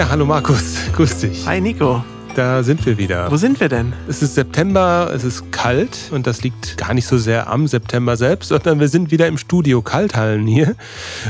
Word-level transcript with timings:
Ja, 0.00 0.08
hallo 0.08 0.24
Markus, 0.24 0.76
grüß 0.94 1.18
dich. 1.18 1.46
Hi 1.46 1.60
Nico. 1.60 2.02
Da 2.34 2.62
sind 2.62 2.86
wir 2.86 2.96
wieder. 2.96 3.30
Wo 3.30 3.36
sind 3.36 3.60
wir 3.60 3.68
denn? 3.68 3.92
Es 4.08 4.22
ist 4.22 4.34
September, 4.34 5.12
es 5.14 5.24
ist 5.24 5.52
kalt 5.52 6.08
und 6.10 6.26
das 6.26 6.40
liegt 6.40 6.78
gar 6.78 6.94
nicht 6.94 7.06
so 7.06 7.18
sehr 7.18 7.50
am 7.50 7.68
September 7.68 8.16
selbst, 8.16 8.48
sondern 8.48 8.80
wir 8.80 8.88
sind 8.88 9.10
wieder 9.10 9.26
im 9.26 9.36
Studio 9.36 9.82
Kalthallen 9.82 10.46
hier, 10.46 10.74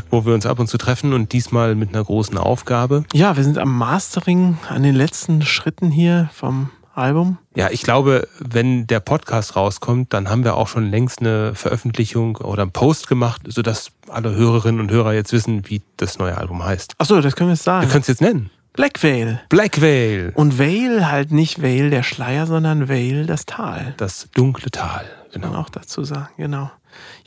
wo 0.08 0.24
wir 0.24 0.34
uns 0.34 0.46
ab 0.46 0.60
und 0.60 0.68
zu 0.68 0.78
treffen 0.78 1.14
und 1.14 1.32
diesmal 1.32 1.74
mit 1.74 1.88
einer 1.88 2.04
großen 2.04 2.38
Aufgabe. 2.38 3.02
Ja, 3.12 3.36
wir 3.36 3.42
sind 3.42 3.58
am 3.58 3.76
Mastering, 3.76 4.56
an 4.68 4.84
den 4.84 4.94
letzten 4.94 5.42
Schritten 5.42 5.90
hier 5.90 6.30
vom 6.32 6.70
Album. 6.94 7.38
Ja, 7.56 7.70
ich 7.72 7.82
glaube, 7.82 8.28
wenn 8.38 8.86
der 8.86 9.00
Podcast 9.00 9.56
rauskommt, 9.56 10.14
dann 10.14 10.30
haben 10.30 10.44
wir 10.44 10.54
auch 10.54 10.68
schon 10.68 10.88
längst 10.88 11.22
eine 11.22 11.56
Veröffentlichung 11.56 12.36
oder 12.36 12.62
einen 12.62 12.70
Post 12.70 13.08
gemacht, 13.08 13.42
sodass 13.48 13.90
alle 14.08 14.32
Hörerinnen 14.36 14.80
und 14.80 14.92
Hörer 14.92 15.12
jetzt 15.12 15.32
wissen, 15.32 15.68
wie 15.68 15.82
das 15.96 16.20
neue 16.20 16.38
Album 16.38 16.64
heißt. 16.64 16.94
Achso, 16.98 17.20
das 17.20 17.34
können 17.34 17.50
wir 17.50 17.54
jetzt 17.54 17.64
sagen. 17.64 17.84
Wir 17.84 17.90
können 17.90 18.02
es 18.02 18.06
jetzt 18.06 18.20
nennen. 18.20 18.50
Black 18.72 19.02
Veil. 19.02 19.40
Black 19.48 19.80
Veil. 19.80 20.32
Und 20.34 20.58
Veil 20.58 21.10
halt 21.10 21.32
nicht 21.32 21.60
Veil 21.60 21.90
der 21.90 22.02
Schleier, 22.02 22.46
sondern 22.46 22.88
Veil 22.88 23.26
das 23.26 23.46
Tal. 23.46 23.94
Das 23.96 24.28
dunkle 24.34 24.70
Tal. 24.70 25.04
Genau. 25.32 25.46
Kann 25.46 25.52
man 25.54 25.64
auch 25.64 25.70
dazu 25.70 26.04
sagen, 26.04 26.32
genau. 26.36 26.70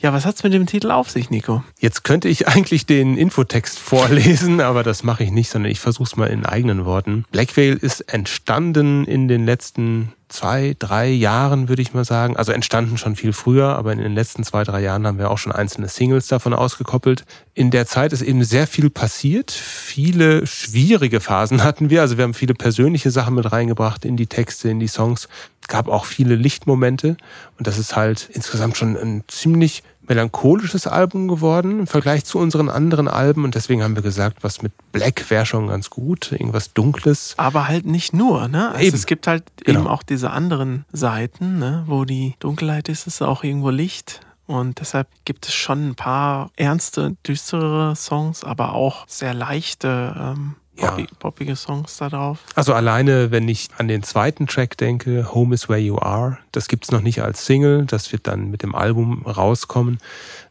Ja, 0.04 0.12
was 0.12 0.26
hat's 0.26 0.42
mit 0.42 0.52
dem 0.52 0.66
Titel 0.66 0.90
auf 0.90 1.08
sich, 1.08 1.30
Nico? 1.30 1.64
Jetzt 1.78 2.04
könnte 2.04 2.28
ich 2.28 2.46
eigentlich 2.46 2.84
den 2.84 3.16
Infotext 3.16 3.78
vorlesen, 3.78 4.60
aber 4.60 4.82
das 4.82 5.02
mache 5.02 5.24
ich 5.24 5.30
nicht, 5.30 5.48
sondern 5.48 5.72
ich 5.72 5.80
versuche 5.80 6.04
es 6.04 6.16
mal 6.16 6.26
in 6.26 6.44
eigenen 6.44 6.84
Worten. 6.84 7.24
Black 7.32 7.56
Veil 7.56 7.78
ist 7.80 8.02
entstanden 8.12 9.06
in 9.06 9.28
den 9.28 9.46
letzten 9.46 10.12
zwei, 10.28 10.74
drei 10.78 11.08
Jahren, 11.08 11.68
würde 11.68 11.80
ich 11.80 11.94
mal 11.94 12.04
sagen. 12.04 12.36
Also 12.36 12.52
entstanden 12.52 12.98
schon 12.98 13.16
viel 13.16 13.32
früher, 13.32 13.76
aber 13.76 13.92
in 13.92 13.98
den 13.98 14.14
letzten 14.14 14.44
zwei, 14.44 14.64
drei 14.64 14.82
Jahren 14.82 15.06
haben 15.06 15.18
wir 15.18 15.30
auch 15.30 15.38
schon 15.38 15.52
einzelne 15.52 15.88
Singles 15.88 16.26
davon 16.26 16.52
ausgekoppelt. 16.52 17.24
In 17.54 17.70
der 17.70 17.86
Zeit 17.86 18.12
ist 18.12 18.20
eben 18.20 18.44
sehr 18.44 18.66
viel 18.66 18.90
passiert. 18.90 19.52
Viele 19.52 20.46
schwierige 20.46 21.20
Phasen 21.20 21.62
hatten 21.62 21.88
wir. 21.88 22.02
Also 22.02 22.18
wir 22.18 22.24
haben 22.24 22.34
viele 22.34 22.54
persönliche 22.54 23.10
Sachen 23.10 23.36
mit 23.36 23.50
reingebracht 23.52 24.04
in 24.04 24.16
die 24.16 24.26
Texte, 24.26 24.68
in 24.68 24.80
die 24.80 24.88
Songs. 24.88 25.28
Gab 25.68 25.88
auch 25.88 26.04
viele 26.04 26.34
Lichtmomente. 26.34 27.16
Und 27.56 27.66
das 27.66 27.78
ist 27.78 27.96
halt 27.96 28.28
insgesamt 28.32 28.76
schon 28.76 28.96
ein 28.96 29.24
ziemlich 29.28 29.82
melancholisches 30.08 30.86
Album 30.86 31.28
geworden 31.28 31.80
im 31.80 31.86
Vergleich 31.86 32.24
zu 32.24 32.38
unseren 32.38 32.68
anderen 32.68 33.08
Alben 33.08 33.44
und 33.44 33.54
deswegen 33.54 33.82
haben 33.82 33.94
wir 33.94 34.02
gesagt, 34.02 34.38
was 34.42 34.62
mit 34.62 34.72
Black 34.92 35.30
wäre 35.30 35.46
schon 35.46 35.68
ganz 35.68 35.90
gut, 35.90 36.32
irgendwas 36.32 36.72
Dunkles. 36.72 37.34
Aber 37.36 37.68
halt 37.68 37.86
nicht 37.86 38.12
nur, 38.12 38.48
ne? 38.48 38.70
Also 38.70 38.86
eben. 38.86 38.96
es 38.96 39.06
gibt 39.06 39.26
halt 39.26 39.44
genau. 39.64 39.80
eben 39.80 39.88
auch 39.88 40.02
diese 40.02 40.30
anderen 40.30 40.84
Seiten, 40.92 41.58
ne? 41.58 41.84
wo 41.86 42.04
die 42.04 42.34
Dunkelheit 42.38 42.88
ist, 42.88 43.06
ist 43.06 43.22
auch 43.22 43.44
irgendwo 43.44 43.70
Licht. 43.70 44.20
Und 44.46 44.80
deshalb 44.80 45.08
gibt 45.24 45.46
es 45.46 45.54
schon 45.54 45.88
ein 45.90 45.94
paar 45.94 46.50
ernste, 46.56 47.16
düstere 47.26 47.96
Songs, 47.96 48.44
aber 48.44 48.74
auch 48.74 49.06
sehr 49.08 49.32
leichte, 49.32 50.14
ähm, 50.18 50.56
ja. 50.78 50.96
poppige 51.18 51.56
Songs 51.56 51.96
da 51.96 52.08
drauf. 52.10 52.40
Also 52.54 52.74
alleine, 52.74 53.30
wenn 53.30 53.48
ich 53.48 53.68
an 53.78 53.88
den 53.88 54.02
zweiten 54.02 54.46
Track 54.46 54.76
denke, 54.76 55.32
Home 55.32 55.54
is 55.54 55.68
Where 55.68 55.78
You 55.78 55.98
Are, 55.98 56.38
das 56.56 56.68
gibt's 56.68 56.90
noch 56.90 57.00
nicht 57.00 57.22
als 57.22 57.46
Single, 57.46 57.84
das 57.86 58.12
wird 58.12 58.26
dann 58.26 58.50
mit 58.50 58.62
dem 58.62 58.74
Album 58.74 59.22
rauskommen. 59.26 59.98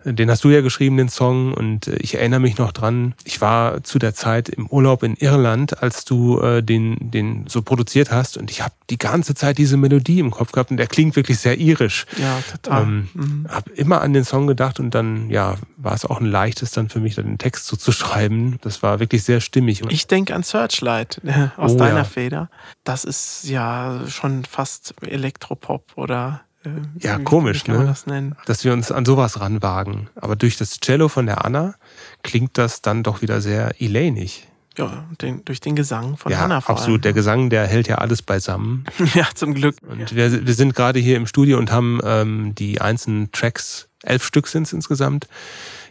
Den 0.05 0.29
hast 0.29 0.43
du 0.43 0.49
ja 0.49 0.61
geschrieben, 0.61 0.97
den 0.97 1.09
Song, 1.09 1.53
und 1.53 1.87
äh, 1.87 1.95
ich 1.97 2.15
erinnere 2.15 2.41
mich 2.41 2.57
noch 2.57 2.71
dran, 2.71 3.15
ich 3.23 3.39
war 3.39 3.83
zu 3.83 3.99
der 3.99 4.13
Zeit 4.13 4.49
im 4.49 4.67
Urlaub 4.67 5.03
in 5.03 5.15
Irland, 5.15 5.81
als 5.81 6.03
du 6.03 6.39
äh, 6.41 6.61
den, 6.61 6.97
den 6.99 7.45
so 7.47 7.61
produziert 7.61 8.11
hast, 8.11 8.37
und 8.37 8.51
ich 8.51 8.61
habe 8.61 8.73
die 8.89 8.97
ganze 8.97 9.33
Zeit 9.33 9.57
diese 9.57 9.77
Melodie 9.77 10.19
im 10.19 10.31
Kopf 10.31 10.51
gehabt 10.51 10.71
und 10.71 10.77
der 10.77 10.87
klingt 10.87 11.15
wirklich 11.15 11.39
sehr 11.39 11.57
irisch. 11.57 12.05
Ja, 12.17 12.39
total. 12.51 12.83
Ähm, 12.83 13.09
mhm. 13.13 13.47
Hab 13.49 13.69
immer 13.69 14.01
an 14.01 14.13
den 14.13 14.25
Song 14.25 14.45
gedacht 14.45 14.79
und 14.79 14.93
dann, 14.93 15.29
ja, 15.29 15.55
war 15.77 15.93
es 15.93 16.05
auch 16.05 16.19
ein 16.19 16.25
leichtes 16.25 16.71
dann 16.71 16.89
für 16.89 16.99
mich, 16.99 17.15
den 17.15 17.37
Text 17.37 17.67
so 17.67 17.77
zu 17.77 17.91
schreiben. 17.91 18.57
Das 18.61 18.83
war 18.83 18.99
wirklich 18.99 19.23
sehr 19.23 19.41
stimmig. 19.41 19.81
ich 19.89 20.07
denke 20.07 20.35
an 20.35 20.43
Searchlight 20.43 21.21
aus 21.57 21.73
oh, 21.73 21.77
deiner 21.77 21.97
ja. 21.99 22.03
Feder. 22.03 22.49
Das 22.83 23.05
ist 23.05 23.45
ja 23.45 24.01
schon 24.07 24.43
fast 24.45 24.93
Elektropop 25.01 25.92
oder 25.95 26.41
äh, 26.65 26.69
ja, 26.99 27.19
komisch, 27.19 27.67
ne? 27.67 27.85
Das 27.85 28.05
Dass 28.45 28.63
wir 28.63 28.73
uns 28.73 28.91
an 28.91 29.05
sowas 29.05 29.39
ranwagen. 29.39 30.09
Aber 30.15 30.35
durch 30.35 30.57
das 30.57 30.79
Cello 30.79 31.09
von 31.09 31.25
der 31.25 31.45
Anna 31.45 31.75
klingt 32.23 32.57
das 32.57 32.81
dann 32.81 33.03
doch 33.03 33.21
wieder 33.21 33.41
sehr 33.41 33.81
Elainig. 33.81 34.47
Ja, 34.77 35.05
den, 35.21 35.45
durch 35.45 35.59
den 35.59 35.75
Gesang 35.75 36.17
von 36.17 36.31
ja, 36.31 36.39
Hannah 36.39 36.61
vor 36.61 36.75
absolut. 36.75 36.97
Allem. 36.97 37.01
Der 37.03 37.13
Gesang, 37.13 37.49
der 37.51 37.67
hält 37.67 37.87
ja 37.87 37.99
alles 37.99 38.23
beisammen. 38.23 38.85
ja, 39.13 39.27
zum 39.35 39.53
Glück. 39.53 39.75
Und 39.87 40.15
wir, 40.15 40.47
wir 40.47 40.53
sind 40.53 40.73
gerade 40.73 40.99
hier 40.99 41.17
im 41.17 41.27
Studio 41.27 41.59
und 41.59 41.71
haben 41.71 41.99
ähm, 42.03 42.55
die 42.55 42.81
einzelnen 42.81 43.31
Tracks, 43.31 43.87
elf 44.01 44.23
Stück 44.23 44.47
sind 44.47 44.63
es 44.63 44.73
insgesamt, 44.73 45.27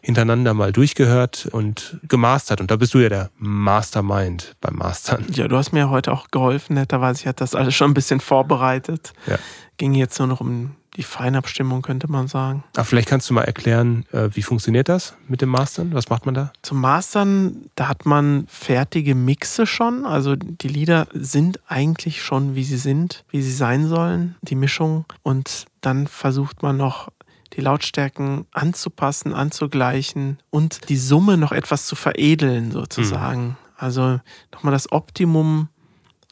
hintereinander 0.03 0.53
mal 0.53 0.73
durchgehört 0.73 1.49
und 1.51 1.99
gemastert. 2.09 2.61
Und 2.61 2.71
da 2.71 2.77
bist 2.77 2.93
du 2.93 2.99
ja 2.99 3.09
der 3.09 3.31
Mastermind 3.39 4.57
beim 4.61 4.77
Mastern. 4.77 5.25
Ja, 5.33 5.49
du 5.49 5.57
hast 5.57 5.73
mir 5.73 5.91
heute 5.91 6.13
auch 6.13 6.29
geholfen, 6.31 6.75
netterweise. 6.75 7.21
Ich 7.21 7.27
hatte 7.27 7.39
das 7.39 7.55
alles 7.55 7.75
schon 7.75 7.93
ein 7.93 7.95
bisschen 7.95 8.21
vorbereitet. 8.21 9.13
Ja. 9.27 9.39
Ging 9.79 9.95
jetzt 9.95 10.19
nur 10.19 10.29
noch 10.29 10.41
um 10.41 10.73
die 10.97 11.03
Feinabstimmung, 11.03 11.81
könnte 11.81 12.11
man 12.11 12.29
sagen. 12.29 12.65
Aber 12.77 12.85
vielleicht 12.85 13.09
kannst 13.09 13.31
du 13.31 13.35
mal 13.35 13.45
erklären, 13.45 14.05
äh, 14.13 14.29
wie 14.33 14.43
funktioniert 14.43 14.89
das 14.89 15.15
mit 15.27 15.41
dem 15.41 15.49
Mastern? 15.49 15.95
Was 15.95 16.11
macht 16.11 16.27
man 16.27 16.35
da? 16.35 16.53
Zum 16.61 16.81
Mastern, 16.81 17.71
da 17.77 17.89
hat 17.89 18.05
man 18.05 18.47
fertige 18.49 19.15
Mixe 19.15 19.67
schon. 19.67 20.05
Also 20.05 20.37
die 20.37 20.69
Lieder 20.69 21.07
sind 21.15 21.61
eigentlich 21.67 22.23
schon, 22.23 22.55
wie 22.55 22.65
sie 22.65 22.77
sind, 22.77 23.25
wie 23.31 23.41
sie 23.41 23.53
sein 23.53 23.89
sollen, 23.89 24.35
die 24.43 24.55
Mischung. 24.55 25.07
Und 25.23 25.65
dann 25.81 26.07
versucht 26.07 26.63
man 26.63 26.77
noch 26.77 27.09
die 27.55 27.61
Lautstärken 27.61 28.47
anzupassen, 28.53 29.35
anzugleichen 29.35 30.39
und 30.51 30.89
die 30.89 30.97
Summe 30.97 31.37
noch 31.37 31.53
etwas 31.53 31.87
zu 31.87 31.97
veredeln, 31.97 32.71
sozusagen. 32.71 33.49
Mhm. 33.49 33.57
Also 33.77 34.21
nochmal 34.53 34.73
das 34.73 34.91
Optimum 34.93 35.69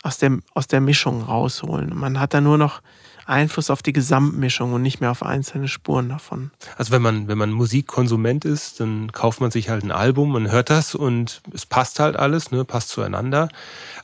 aus 0.02 0.18
der, 0.18 0.38
aus 0.54 0.66
der 0.66 0.80
Mischung 0.80 1.22
rausholen. 1.22 1.94
Man 1.94 2.18
hat 2.20 2.32
da 2.34 2.40
nur 2.40 2.58
noch 2.58 2.80
Einfluss 3.30 3.70
auf 3.70 3.82
die 3.82 3.92
Gesamtmischung 3.92 4.72
und 4.72 4.82
nicht 4.82 5.00
mehr 5.00 5.10
auf 5.10 5.22
einzelne 5.22 5.68
Spuren 5.68 6.08
davon. 6.08 6.50
Also 6.76 6.92
wenn 6.92 7.02
man, 7.02 7.28
wenn 7.28 7.38
man 7.38 7.52
Musikkonsument 7.52 8.44
ist, 8.44 8.80
dann 8.80 9.12
kauft 9.12 9.40
man 9.40 9.50
sich 9.50 9.68
halt 9.70 9.84
ein 9.84 9.92
Album, 9.92 10.32
man 10.32 10.50
hört 10.50 10.70
das 10.70 10.94
und 10.94 11.40
es 11.54 11.66
passt 11.66 12.00
halt 12.00 12.16
alles, 12.16 12.50
ne, 12.50 12.64
passt 12.64 12.90
zueinander. 12.90 13.48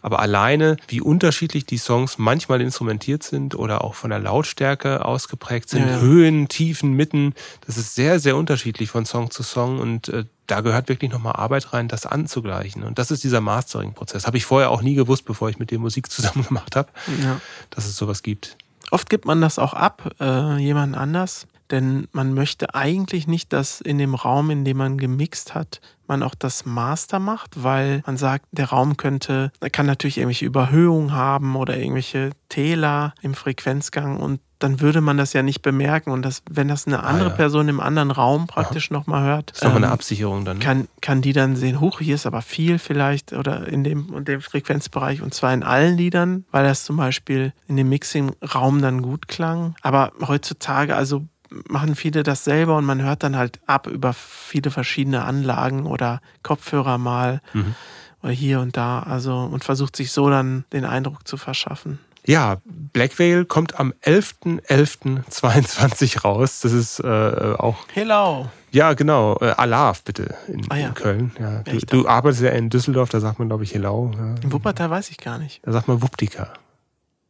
Aber 0.03 0.21
alleine, 0.21 0.77
wie 0.89 1.01
unterschiedlich 1.01 1.67
die 1.67 1.79
Songs 1.79 2.19
manchmal 2.19 2.61
instrumentiert 2.61 3.23
sind 3.23 3.55
oder 3.55 3.83
auch 3.83 3.95
von 3.95 4.11
der 4.11 4.21
Lautstärke 4.21 5.05
ausgeprägt 5.05 5.69
sind, 5.69 5.87
ja. 5.87 6.01
Höhen, 6.01 6.49
Tiefen, 6.49 6.93
Mitten, 6.93 7.35
das 7.67 7.77
ist 7.77 7.95
sehr, 7.95 8.21
sehr 8.21 8.37
unterschiedlich 8.37 8.91
von 8.91 9.05
Song 9.05 9.31
zu 9.31 9.43
Song 9.43 9.81
und 9.81 10.09
äh, 10.09 10.25
da 10.47 10.61
gehört 10.61 10.89
wirklich 10.89 11.11
nochmal 11.11 11.35
Arbeit 11.35 11.73
rein, 11.73 11.89
das 11.89 12.07
anzugleichen. 12.07 12.85
Und 12.85 12.99
das 12.99 13.11
ist 13.11 13.25
dieser 13.25 13.41
Mastering-Prozess. 13.41 14.27
Habe 14.27 14.37
ich 14.37 14.45
vorher 14.45 14.71
auch 14.71 14.83
nie 14.83 14.95
gewusst, 14.95 15.25
bevor 15.25 15.49
ich 15.49 15.59
mit 15.59 15.71
dir 15.71 15.79
Musik 15.79 16.11
zusammen 16.11 16.45
gemacht 16.49 16.77
habe, 16.77 16.89
ja. 17.23 17.41
dass 17.71 17.87
es 17.87 17.97
sowas 17.97 18.23
gibt. 18.23 18.57
Oft 18.91 19.11
gibt 19.11 19.25
man 19.25 19.41
das 19.41 19.59
auch 19.59 19.75
ab, 19.75 20.11
äh, 20.21 20.59
jemand 20.59 20.97
anders, 20.97 21.47
denn 21.71 22.07
man 22.13 22.35
möchte 22.35 22.75
eigentlich 22.75 23.27
nicht, 23.27 23.53
dass 23.53 23.81
in 23.81 23.99
dem 23.99 24.15
Raum, 24.15 24.51
in 24.51 24.65
dem 24.65 24.77
man 24.77 24.99
gemixt 24.99 25.55
hat, 25.55 25.81
man 26.07 26.23
auch 26.23 26.37
das 26.37 26.65
Master 26.65 27.19
macht, 27.19 27.63
weil 27.65 28.03
man 28.07 28.17
sagt, 28.17 28.47
der 28.53 28.67
Raum 28.67 28.97
könnte, 28.97 29.51
kann 29.73 29.87
natürlich 29.87 30.19
irgendwelche 30.19 30.47
Überhöhungen 30.47 31.13
haben 31.13 31.57
oder 31.57 31.77
irgendwelche 31.77 32.31
Täler 32.49 33.15
im 33.23 33.35
Frequenzgang 33.35 34.19
und 34.19 34.41
dann 34.59 34.81
würde 34.81 35.01
man 35.01 35.17
das 35.17 35.33
ja 35.33 35.43
nicht 35.43 35.63
bemerken. 35.63 36.11
Und 36.11 36.23
das, 36.23 36.43
wenn 36.51 36.69
das 36.69 36.87
eine 36.87 37.03
andere 37.03 37.29
ah, 37.29 37.33
ja. 37.33 37.37
Person 37.37 37.69
im 37.69 37.81
anderen 37.81 38.11
Raum 38.11 38.47
praktisch 38.47 38.91
nochmal 38.91 39.25
hört, 39.25 39.51
ist 39.51 39.63
nochmal 39.63 39.79
ähm, 39.79 39.85
eine 39.85 39.93
Absicherung 39.93 40.45
dann. 40.45 40.59
Ne? 40.59 40.65
Kann, 40.65 40.89
kann 41.01 41.23
die 41.23 41.33
dann 41.33 41.57
sehen, 41.57 41.81
huch, 41.81 42.01
hier 42.01 42.15
ist 42.15 42.27
aber 42.27 42.43
viel 42.43 42.79
vielleicht 42.79 43.33
oder 43.33 43.69
in 43.69 43.85
dem 43.85 44.11
und 44.15 44.29
dem 44.29 44.41
Frequenzbereich 44.41 45.23
und 45.23 45.35
zwar 45.35 45.53
in 45.53 45.63
allen 45.63 45.97
Liedern, 45.97 46.45
weil 46.51 46.65
das 46.65 46.85
zum 46.85 46.97
Beispiel 46.97 47.53
in 47.69 47.77
dem 47.77 47.89
Mixing-Raum 47.89 48.81
dann 48.81 49.03
gut 49.03 49.29
klang. 49.29 49.75
Aber 49.83 50.13
heutzutage, 50.27 50.97
also 50.97 51.27
machen 51.69 51.95
viele 51.95 52.23
das 52.23 52.45
selber 52.45 52.77
und 52.77 52.85
man 52.85 53.03
hört 53.03 53.23
dann 53.23 53.37
halt 53.37 53.61
ab 53.67 53.87
über 53.87 54.13
viele 54.13 54.71
verschiedene 54.71 55.25
Anlagen 55.25 55.87
oder 55.87 56.21
Kopfhörer 56.43 56.99
mal 56.99 57.41
mhm. 57.53 57.75
oder 58.23 58.33
hier 58.33 58.61
und 58.61 58.77
da, 58.77 59.01
also 59.01 59.37
und 59.39 59.65
versucht 59.65 59.97
sich 59.97 60.13
so 60.13 60.29
dann 60.31 60.65
den 60.73 60.85
Eindruck 60.85 61.27
zu 61.27 61.37
verschaffen. 61.37 61.99
Ja, 62.27 62.57
Black 62.65 63.19
Veil 63.19 63.45
kommt 63.45 63.79
am 63.79 63.93
11.11.22 64.03 66.21
raus. 66.21 66.61
Das 66.61 66.73
ist 66.73 67.01
äh, 67.01 67.55
auch. 67.59 67.77
Hello. 67.93 68.49
Ja, 68.73 68.95
genau. 68.95 69.37
Äh, 69.41 69.53
Alav, 69.57 70.03
bitte, 70.03 70.35
in, 70.49 70.67
ah, 70.71 70.77
ja. 70.77 70.89
in 70.89 70.95
Köln. 70.95 71.31
Ja, 71.39 71.63
du, 71.63 71.79
du, 71.79 72.09
arbeitest 72.09 72.43
ja 72.43 72.51
in 72.51 72.69
Düsseldorf, 72.69 73.11
da 73.11 73.21
sagt 73.21 73.39
man, 73.39 73.47
glaube 73.49 73.63
ich, 73.65 73.73
Hello. 73.75 74.11
Ja. 74.15 74.35
In 74.43 74.53
Wuppertal 74.53 74.91
weiß 74.91 75.11
ich 75.11 75.19
gar 75.19 75.39
nicht. 75.39 75.61
Da 75.65 75.73
sagt 75.73 75.89
man 75.89 76.03
Wuptika. 76.03 76.53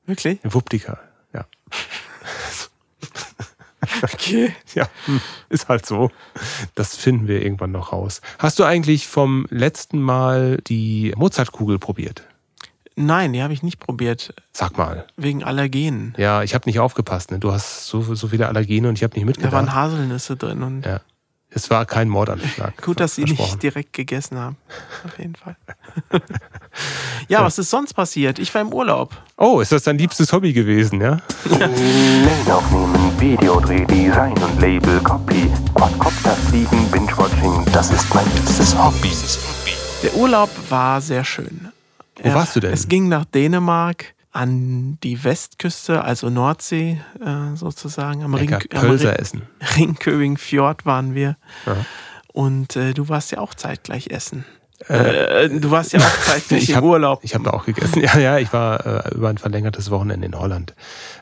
Wirklich? 0.07 0.43
In 0.43 0.55
Wuptika, 0.55 0.99
ja. 1.33 1.45
Okay. 4.03 4.53
Ja, 4.75 4.89
hm, 5.05 5.21
ist 5.49 5.69
halt 5.69 5.87
so. 5.87 6.11
Das 6.75 6.97
finden 6.97 7.29
wir 7.29 7.43
irgendwann 7.43 7.71
noch 7.71 7.93
raus. 7.93 8.21
Hast 8.39 8.59
du 8.59 8.65
eigentlich 8.65 9.07
vom 9.07 9.47
letzten 9.49 10.01
Mal 10.01 10.57
die 10.67 11.15
Mozartkugel 11.17 11.79
probiert? 11.79 12.25
Nein, 12.97 13.35
die 13.35 13.43
habe 13.43 13.53
ich 13.53 13.63
nicht 13.63 13.79
probiert. 13.79 14.35
Sag 14.53 14.79
mal. 14.79 15.07
Wegen 15.17 15.45
Allergenen. 15.45 16.15
Ja, 16.17 16.43
ich 16.43 16.55
habe 16.55 16.67
nicht 16.67 16.81
aufgepasst. 16.81 17.31
Ne? 17.31 17.39
Du 17.39 17.53
hast 17.53 17.87
so, 17.87 18.15
so 18.15 18.29
viele 18.29 18.49
Allergene 18.49 18.89
und 18.89 18.95
ich 18.97 19.05
habe 19.05 19.15
nicht 19.15 19.27
mitgedacht. 19.27 19.53
Da 19.53 19.57
waren 19.57 19.75
Haselnüsse 19.75 20.37
drin. 20.37 20.63
Und 20.63 20.87
ja. 20.87 21.01
Es 21.51 21.71
war 21.71 21.85
kein 21.87 22.09
Mordanschlag. 22.09 22.77
Gut, 22.83 23.01
dass 23.01 23.15
Sie 23.15 23.25
nicht 23.25 23.63
direkt 23.63 23.93
gegessen 23.93 24.39
haben. 24.39 24.57
Auf 25.05 25.19
jeden 25.19 25.35
Fall. 25.35 25.57
ja, 27.29 27.45
was 27.45 27.59
ist 27.59 27.71
sonst 27.71 27.95
passiert? 27.95 28.39
Ich 28.39 28.55
war 28.55 28.63
im 28.63 28.73
Urlaub. 28.73 29.17
Oh, 29.37 29.61
ist 29.61 29.73
das 29.73 29.85
dein 29.85 29.99
liebstes 29.99 30.33
Hobby 30.33 30.53
gewesen, 30.53 31.01
ja? 31.01 31.19
Mail 31.49 32.53
aufnehmen, 32.53 33.21
Videodreh, 33.21 33.85
Design 33.87 34.37
und 34.37 34.61
Label, 34.61 35.01
Copy, 35.01 35.51
Quadcopter 35.75 36.37
fliegen, 36.49 36.91
Binge-Watching, 36.91 37.65
das 37.73 37.91
ist 37.91 38.15
mein 38.15 38.27
liebstes 38.35 38.77
Hobby. 38.77 39.13
Der 40.03 40.15
Urlaub 40.15 40.51
war 40.69 41.01
sehr 41.01 41.25
schön. 41.25 41.73
Wo 42.23 42.35
warst 42.35 42.57
du 42.57 42.61
denn? 42.61 42.73
Es 42.73 42.89
ging 42.89 43.09
nach 43.09 43.25
Dänemark 43.25 44.15
an 44.33 44.99
die 45.03 45.25
Westküste, 45.25 46.05
also 46.05 46.29
Nordsee 46.29 47.01
äh, 47.21 47.57
sozusagen. 47.57 48.23
Am, 48.23 48.35
Ring, 48.35 48.53
am 48.53 48.91
Ring, 48.91 49.09
essen. 49.09 49.43
Ringköbing 49.77 50.37
Fjord 50.37 50.85
waren 50.85 51.15
wir. 51.15 51.37
Ja. 51.65 51.77
Und 52.33 52.77
äh, 52.77 52.93
du 52.93 53.09
warst 53.09 53.33
ja 53.33 53.39
auch 53.39 53.55
zeitgleich 53.55 54.09
essen. 54.09 54.45
Äh, 54.89 55.49
du 55.49 55.71
warst 55.71 55.95
ja 55.95 56.01
auch 56.01 56.21
zeitgleich 56.21 56.65
Ich 56.65 56.77
im 56.77 56.85
Urlaub. 56.85 57.21
Ich 57.23 57.35
habe 57.35 57.45
da 57.45 57.53
auch 57.53 57.65
gegessen. 57.65 58.01
Ja, 58.03 58.19
ja, 58.19 58.39
ich 58.39 58.53
war 58.53 59.07
äh, 59.07 59.15
über 59.15 59.31
ein 59.31 59.39
verlängertes 59.39 59.91
Wochenende 59.91 60.27
in 60.27 60.39
Holland, 60.39 60.75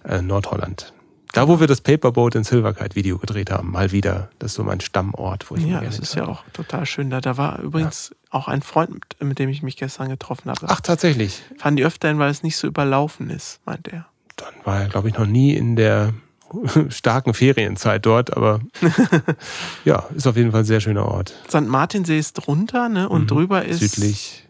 äh, 0.05 0.21
Nordholland. 0.21 0.93
Da, 1.35 1.49
wo 1.49 1.59
wir 1.59 1.67
das 1.67 1.81
Paperboat 1.81 2.37
in 2.37 2.45
Silverkite 2.45 2.95
Video 2.95 3.19
gedreht 3.19 3.51
haben, 3.51 3.73
mal 3.73 3.91
wieder. 3.91 4.31
Das 4.39 4.53
ist 4.53 4.55
so 4.55 4.63
mein 4.63 4.81
Stammort, 4.81 5.51
wo 5.51 5.57
ich 5.57 5.65
Ja, 5.65 5.81
das 5.81 5.99
ist 5.99 6.15
ja 6.15 6.29
auch 6.29 6.45
total 6.53 6.87
schön 6.87 7.11
da. 7.11 7.21
Da 7.21 7.37
war 7.37 7.59
übrigens 7.59 8.15
auch 8.31 8.47
ein 8.47 8.63
Freund, 8.63 9.05
mit, 9.19 9.41
dem 9.41 9.49
ich 9.49 9.61
mich 9.65 9.77
gestern 9.77 10.09
getroffen 10.09 10.49
habe. 10.49 10.61
Ach, 10.69 10.81
tatsächlich. 10.81 11.43
Fahren 11.59 11.75
die 11.75 11.85
öfter 11.85 12.07
hin, 12.07 12.21
weil 12.21 12.31
es 12.31 12.45
nicht 12.45 12.57
so 12.57 12.69
überlaufen 12.69 13.31
ist, 13.31 13.59
meint 13.67 13.89
er. 13.89 14.07
Dann 14.37 14.55
war 14.63 14.83
er, 14.83 14.89
glaube 14.89 15.09
ich, 15.09 15.19
noch 15.19 15.27
nie 15.27 15.55
in 15.55 15.75
der 15.75 16.15
starken 16.91 17.35
Ferienzeit 17.35 18.07
dort, 18.07 18.37
aber 18.37 18.61
ja, 19.85 20.05
ist 20.15 20.29
auf 20.29 20.37
jeden 20.37 20.53
Fall 20.53 20.61
ein 20.61 20.67
sehr 20.67 20.81
schöner 20.81 21.07
Ort. 21.07 21.35
St. 21.49 21.63
Martinsee 21.63 22.17
ist 22.17 22.35
drunter 22.35 22.89
ne? 22.89 23.09
und 23.09 23.29
drüber 23.29 23.65
ist 23.65 23.81
Südlich 23.81 24.49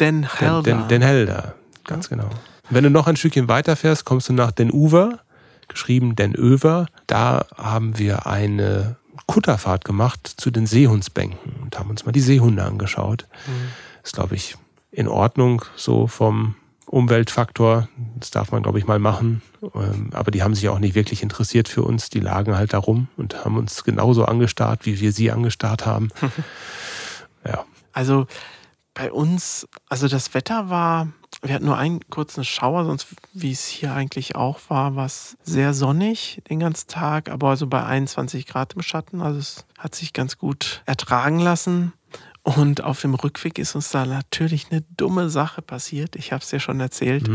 Den 0.00 0.22
Den, 0.22 0.38
Helder. 0.38 0.62
den, 0.62 0.88
den 0.88 1.02
Helder, 1.02 1.54
ganz 1.84 2.08
genau. 2.08 2.30
Wenn 2.70 2.84
du 2.84 2.90
noch 2.90 3.06
ein 3.06 3.16
Stückchen 3.16 3.48
weiterfährst, 3.48 4.06
kommst 4.06 4.30
du 4.30 4.32
nach 4.32 4.50
Den 4.50 4.72
Uver, 4.72 5.18
geschrieben 5.72 6.16
Den 6.16 6.34
Över. 6.34 6.86
Da 7.06 7.46
haben 7.56 7.98
wir 7.98 8.26
eine 8.26 8.96
Kutterfahrt 9.26 9.84
gemacht 9.84 10.26
zu 10.36 10.50
den 10.50 10.66
Seehundsbänken 10.66 11.54
und 11.62 11.78
haben 11.78 11.90
uns 11.90 12.04
mal 12.04 12.12
die 12.12 12.20
Seehunde 12.20 12.64
angeschaut. 12.64 13.26
Ist, 14.02 14.14
glaube 14.14 14.34
ich, 14.34 14.56
in 14.90 15.08
Ordnung 15.08 15.64
so 15.76 16.06
vom 16.06 16.54
Umweltfaktor. 16.86 17.88
Das 18.18 18.30
darf 18.30 18.52
man, 18.52 18.62
glaube 18.62 18.78
ich, 18.78 18.86
mal 18.86 18.98
machen. 18.98 19.40
Ähm, 19.74 20.10
Aber 20.12 20.30
die 20.30 20.42
haben 20.42 20.54
sich 20.54 20.68
auch 20.68 20.78
nicht 20.78 20.94
wirklich 20.94 21.22
interessiert 21.22 21.68
für 21.68 21.82
uns. 21.82 22.10
Die 22.10 22.20
lagen 22.20 22.56
halt 22.56 22.74
da 22.74 22.78
rum 22.78 23.08
und 23.16 23.44
haben 23.44 23.56
uns 23.56 23.84
genauso 23.84 24.26
angestarrt, 24.26 24.84
wie 24.84 25.00
wir 25.00 25.12
sie 25.12 25.30
angestarrt 25.30 25.86
haben. 25.86 26.10
ja. 27.46 27.64
Also 27.92 28.26
bei 28.92 29.10
uns, 29.10 29.66
also 29.88 30.08
das 30.08 30.34
Wetter 30.34 30.68
war, 30.68 31.08
wir 31.42 31.54
hatten 31.54 31.64
nur 31.66 31.76
einen 31.76 32.00
kurzen 32.08 32.44
Schauer, 32.44 32.84
sonst 32.84 33.08
wie 33.32 33.50
es 33.52 33.66
hier 33.66 33.92
eigentlich 33.94 34.36
auch 34.36 34.60
war, 34.68 34.94
war 34.94 35.06
es 35.06 35.36
sehr 35.42 35.74
sonnig 35.74 36.40
den 36.48 36.60
ganzen 36.60 36.88
Tag, 36.88 37.28
aber 37.30 37.48
also 37.50 37.66
bei 37.66 37.84
21 37.84 38.46
Grad 38.46 38.74
im 38.74 38.82
Schatten. 38.82 39.20
Also 39.20 39.38
es 39.40 39.64
hat 39.78 39.94
sich 39.94 40.12
ganz 40.12 40.38
gut 40.38 40.82
ertragen 40.86 41.38
lassen. 41.40 41.92
Und 42.44 42.82
auf 42.82 43.00
dem 43.00 43.14
Rückweg 43.14 43.58
ist 43.60 43.76
uns 43.76 43.90
da 43.90 44.04
natürlich 44.04 44.66
eine 44.72 44.82
dumme 44.96 45.30
Sache 45.30 45.62
passiert. 45.62 46.16
Ich 46.16 46.32
habe 46.32 46.42
es 46.42 46.50
ja 46.50 46.58
schon 46.58 46.80
erzählt. 46.80 47.28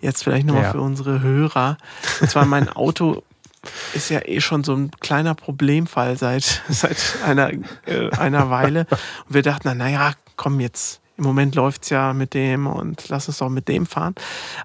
Jetzt 0.00 0.22
vielleicht 0.22 0.46
nochmal 0.46 0.62
Ja. 0.64 0.70
für 0.70 0.80
unsere 0.80 1.20
Hörer. 1.22 1.76
Und 2.20 2.30
zwar 2.30 2.44
mein 2.46 2.68
Auto 2.68 3.24
ist 3.94 4.10
ja 4.10 4.20
eh 4.24 4.40
schon 4.40 4.62
so 4.62 4.74
ein 4.76 4.92
kleiner 5.00 5.34
Problemfall 5.34 6.16
seit, 6.16 6.62
seit 6.68 6.96
einer, 7.24 7.50
äh, 7.86 8.10
einer 8.16 8.48
Weile. 8.48 8.86
Und 9.26 9.34
wir 9.34 9.42
dachten, 9.42 9.62
na, 9.64 9.74
naja, 9.74 10.12
komm 10.36 10.60
jetzt. 10.60 11.00
Im 11.16 11.24
Moment 11.24 11.54
läuft's 11.54 11.90
ja 11.90 12.12
mit 12.12 12.34
dem 12.34 12.66
und 12.66 13.08
lass 13.08 13.28
uns 13.28 13.38
doch 13.38 13.48
mit 13.48 13.68
dem 13.68 13.86
fahren. 13.86 14.16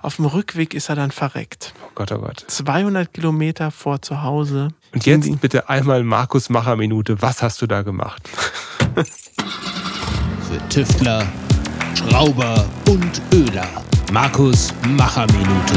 Auf 0.01 0.15
dem 0.15 0.25
Rückweg 0.25 0.73
ist 0.73 0.89
er 0.89 0.95
dann 0.95 1.11
verreckt. 1.11 1.73
Oh 1.85 1.91
Gott, 1.93 2.11
oh 2.11 2.17
Gott. 2.17 2.43
200 2.47 3.13
Kilometer 3.13 3.69
vor 3.69 4.01
zu 4.01 4.23
Hause. 4.23 4.69
Und 4.91 5.05
jetzt 5.05 5.29
bitte 5.41 5.69
einmal 5.69 6.03
Markus 6.03 6.49
Macher 6.49 6.75
Minute. 6.75 7.21
Was 7.21 7.43
hast 7.43 7.61
du 7.61 7.67
da 7.67 7.83
gemacht? 7.83 8.27
Für 10.49 10.69
Tüftler, 10.69 11.27
Schrauber 11.93 12.65
und 12.87 13.21
Öler. 13.31 13.67
Markus 14.11 14.73
Macher-Minute. 14.87 15.73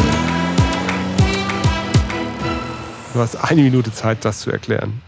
Du 3.12 3.20
hast 3.20 3.36
eine 3.36 3.62
Minute 3.62 3.92
Zeit, 3.92 4.24
das 4.24 4.40
zu 4.40 4.50
erklären. 4.50 5.02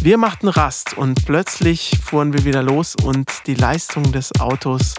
Wir 0.00 0.18
machten 0.18 0.48
Rast 0.48 0.96
und 0.96 1.24
plötzlich 1.26 1.98
fuhren 2.02 2.32
wir 2.32 2.44
wieder 2.44 2.62
los 2.62 2.94
und 3.02 3.30
die 3.46 3.54
Leistung 3.54 4.12
des 4.12 4.38
Autos 4.40 4.94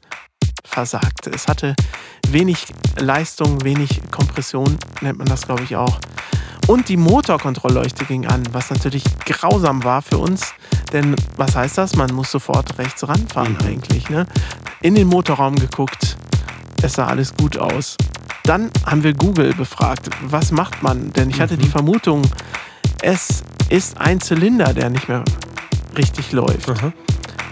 versagte. 0.63 1.29
Es 1.29 1.47
hatte 1.47 1.75
wenig 2.29 2.65
Leistung, 2.97 3.63
wenig 3.63 4.01
Kompression, 4.11 4.77
nennt 5.01 5.17
man 5.17 5.27
das, 5.27 5.45
glaube 5.45 5.63
ich, 5.63 5.75
auch. 5.75 5.99
Und 6.67 6.89
die 6.89 6.97
Motorkontrollleuchte 6.97 8.03
ging 8.05 8.27
an, 8.27 8.43
was 8.51 8.69
natürlich 8.69 9.03
grausam 9.25 9.83
war 9.85 10.01
für 10.01 10.17
uns. 10.17 10.53
Denn 10.91 11.15
was 11.37 11.55
heißt 11.55 11.77
das? 11.77 11.95
Man 11.95 12.13
muss 12.13 12.29
sofort 12.29 12.77
rechts 12.77 13.07
ranfahren 13.07 13.57
eigentlich. 13.61 14.09
Ne? 14.09 14.25
In 14.81 14.95
den 14.95 15.07
Motorraum 15.07 15.55
geguckt. 15.55 16.17
Es 16.81 16.93
sah 16.93 17.07
alles 17.07 17.33
gut 17.35 17.57
aus. 17.57 17.95
Dann 18.43 18.69
haben 18.85 19.03
wir 19.03 19.13
Google 19.13 19.53
befragt, 19.53 20.09
was 20.23 20.51
macht 20.51 20.83
man? 20.83 21.11
Denn 21.13 21.29
ich 21.29 21.39
hatte 21.39 21.57
die 21.57 21.69
Vermutung, 21.69 22.21
es 23.01 23.43
ist 23.69 23.99
ein 23.99 24.21
Zylinder, 24.21 24.73
der 24.73 24.89
nicht 24.89 25.07
mehr 25.09 25.23
richtig 25.97 26.31
läuft. 26.31 26.69
Aha. 26.69 26.91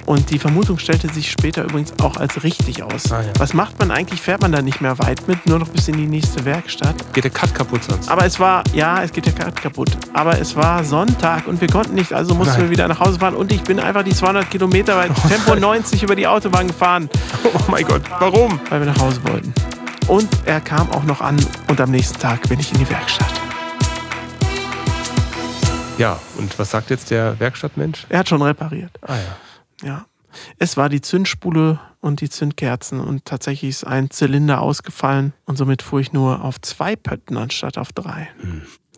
Und 0.06 0.30
die 0.30 0.38
Vermutung 0.38 0.78
stellte 0.78 1.12
sich 1.12 1.32
später 1.32 1.64
übrigens 1.64 1.92
auch 2.00 2.16
als 2.18 2.44
richtig 2.44 2.84
aus. 2.84 3.12
Ah, 3.12 3.24
ja. 3.24 3.30
Was 3.40 3.56
macht 3.56 3.80
man 3.80 3.90
eigentlich? 3.90 4.22
Fährt 4.22 4.40
man 4.40 4.52
da 4.52 4.62
nicht 4.62 4.80
mehr 4.80 5.00
weit 5.00 5.28
mit, 5.28 5.48
nur 5.48 5.58
noch 5.58 5.68
bis 5.70 5.88
in 5.88 5.98
die 5.98 6.06
nächste 6.06 6.46
Werkstatt? 6.46 7.12
Geht 7.14 7.24
der 7.24 7.32
Cut 7.32 7.56
kaputt 7.56 7.84
sonst? 7.84 8.08
Aber 8.10 8.24
es 8.24 8.40
war, 8.40 8.64
ja, 8.74 9.02
es 9.02 9.12
geht 9.12 9.26
ja 9.26 9.32
gerade 9.32 9.54
kaputt. 9.60 9.90
Aber 10.14 10.40
es 10.40 10.56
war 10.56 10.84
Sonntag 10.84 11.48
und 11.48 11.60
wir 11.60 11.68
konnten 11.70 11.96
nicht, 11.96 12.14
also 12.14 12.36
mussten 12.36 12.54
Nein. 12.54 12.62
wir 12.66 12.70
wieder 12.70 12.88
nach 12.88 13.00
Hause 13.00 13.18
fahren. 13.18 13.34
Und 13.34 13.52
ich 13.52 13.64
bin 13.64 13.80
einfach 13.80 14.04
die 14.04 14.14
200 14.14 14.48
Kilometer 14.52 14.96
bei 14.96 15.08
Tempo 15.28 15.56
90 15.56 16.04
über 16.04 16.16
die 16.16 16.28
Autobahn 16.28 16.68
gefahren, 16.68 17.10
Oh 17.56 17.72
mein 17.72 17.84
Gott, 17.86 18.04
warum? 18.20 18.60
weil 18.70 18.82
wir 18.82 18.88
nach 18.94 19.00
Hause 19.00 19.20
wollten. 19.24 19.52
Und 20.08 20.30
er 20.46 20.62
kam 20.62 20.92
auch 20.92 21.04
noch 21.04 21.22
an 21.22 21.36
und 21.68 21.82
am 21.82 21.90
nächsten 21.90 22.20
Tag 22.20 22.48
bin 22.48 22.60
ich 22.60 22.72
in 22.72 22.78
die 22.78 22.90
Werkstatt. 22.92 23.44
Ja, 25.97 26.19
und 26.37 26.59
was 26.59 26.71
sagt 26.71 26.90
jetzt 26.90 27.09
der 27.09 27.40
Werkstattmensch? 27.40 28.06
Er 28.09 28.19
hat 28.19 28.28
schon 28.28 28.42
repariert. 28.42 28.92
Ah 29.02 29.16
ja. 29.16 29.37
Ja. 29.87 30.06
Es 30.59 30.75
war 30.75 30.90
die 30.90 30.99
Zündspule 30.99 31.80
und 32.02 32.19
die 32.19 32.30
Zündkerzen 32.30 32.99
und 32.99 33.23
tatsächlich 33.23 33.69
ist 33.69 33.87
ein 33.87 34.09
Zylinder 34.09 34.59
ausgefallen 34.61 35.31
und 35.45 35.57
somit 35.57 35.81
fuhr 35.81 36.02
ich 36.02 36.11
nur 36.11 36.44
auf 36.44 36.59
zwei 36.59 36.97
Pötten 36.97 37.37
anstatt 37.37 37.78
auf 37.78 37.94
drei. 37.94 38.28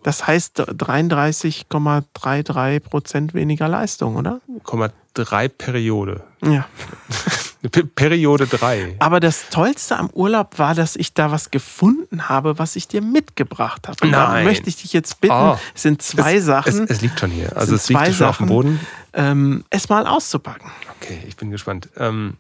Das 0.02 0.26
heißt 0.26 0.60
33,33 0.60 2.80
Prozent 2.80 3.36
weniger 3.36 3.68
Leistung, 3.68 4.16
oder? 4.16 4.42
Komma 4.64 4.90
drei 5.14 5.50
Periode. 5.50 6.24
Ja. 6.44 6.66
P 7.72 7.84
Periode 7.84 8.46
drei. 8.48 8.96
Aber 9.00 9.20
das 9.20 9.50
Tollste 9.50 9.98
am 9.98 10.10
Urlaub 10.12 10.60
war, 10.60 10.76
dass 10.76 10.96
ich 10.96 11.14
da 11.14 11.32
was 11.32 11.50
gefunden 11.52 12.30
habe, 12.30 12.60
was 12.60 12.76
ich 12.76 12.88
dir 12.88 13.02
mitgebracht 13.02 13.88
habe. 13.88 13.98
Und 14.04 14.12
Da 14.12 14.30
Nein. 14.30 14.46
möchte 14.46 14.70
ich 14.70 14.76
dich 14.78 14.94
jetzt 14.94 15.20
bitten, 15.22 15.34
Oh. 15.34 15.58
es 15.76 15.82
sind 15.82 16.02
zwei 16.02 16.36
es, 16.36 16.46
Sachen, 16.46 16.84
Es, 16.84 16.90
es 16.92 17.02
liegt 17.02 17.20
schon 17.20 17.32
hier. 17.32 17.56
Also 17.56 17.70
sind 17.70 17.76
es 17.78 17.90
liegt 17.90 18.00
zwei 18.02 18.14
schon 18.14 18.28
auf 18.28 18.38
dem 18.38 18.46
Sachen. 18.46 18.48
Boden. 18.48 18.80
ähm, 19.14 19.64
es 19.70 19.90
mal 19.90 20.06
auszupacken. 20.06 20.70
Okay, 21.02 21.20
ich 21.28 21.36
bin 21.36 21.50
gespannt. 21.52 21.90
Ähm, 21.98 22.38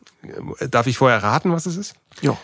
darf 0.69 0.87
ich 0.87 0.97
vorher 0.97 1.21
raten, 1.23 1.51
was 1.51 1.65
es 1.65 1.77
ist? 1.77 1.95
Ja. 2.21 2.37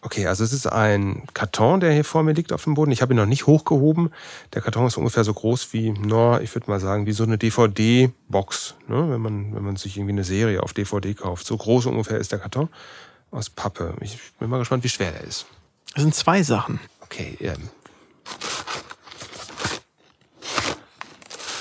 Okay, 0.00 0.26
also 0.28 0.44
es 0.44 0.52
ist 0.52 0.66
ein 0.66 1.24
Karton, 1.34 1.80
der 1.80 1.92
hier 1.92 2.04
vor 2.04 2.22
mir 2.22 2.32
liegt 2.32 2.52
auf 2.52 2.62
dem 2.64 2.74
Boden. 2.74 2.92
Ich 2.92 3.02
habe 3.02 3.14
ihn 3.14 3.16
noch 3.16 3.26
nicht 3.26 3.46
hochgehoben. 3.46 4.12
Der 4.54 4.62
Karton 4.62 4.86
ist 4.86 4.96
ungefähr 4.96 5.24
so 5.24 5.34
groß 5.34 5.72
wie, 5.72 5.90
no, 5.90 6.38
ich 6.38 6.54
würde 6.54 6.70
mal 6.70 6.78
sagen, 6.78 7.06
wie 7.06 7.12
so 7.12 7.24
eine 7.24 7.36
DVD-Box, 7.36 8.76
ne? 8.86 9.10
wenn, 9.10 9.20
man, 9.20 9.54
wenn 9.54 9.64
man 9.64 9.76
sich 9.76 9.96
irgendwie 9.96 10.12
eine 10.12 10.24
Serie 10.24 10.62
auf 10.62 10.72
DVD 10.72 11.14
kauft. 11.14 11.46
So 11.46 11.56
groß 11.56 11.86
ungefähr 11.86 12.18
ist 12.18 12.30
der 12.30 12.38
Karton 12.38 12.68
aus 13.32 13.50
Pappe. 13.50 13.94
Ich 14.00 14.18
bin 14.38 14.48
mal 14.48 14.58
gespannt, 14.58 14.84
wie 14.84 14.88
schwer 14.88 15.10
der 15.10 15.24
ist. 15.24 15.46
Es 15.96 16.02
sind 16.02 16.14
zwei 16.14 16.44
Sachen. 16.44 16.78
Okay, 17.00 17.36
ähm. 17.40 17.68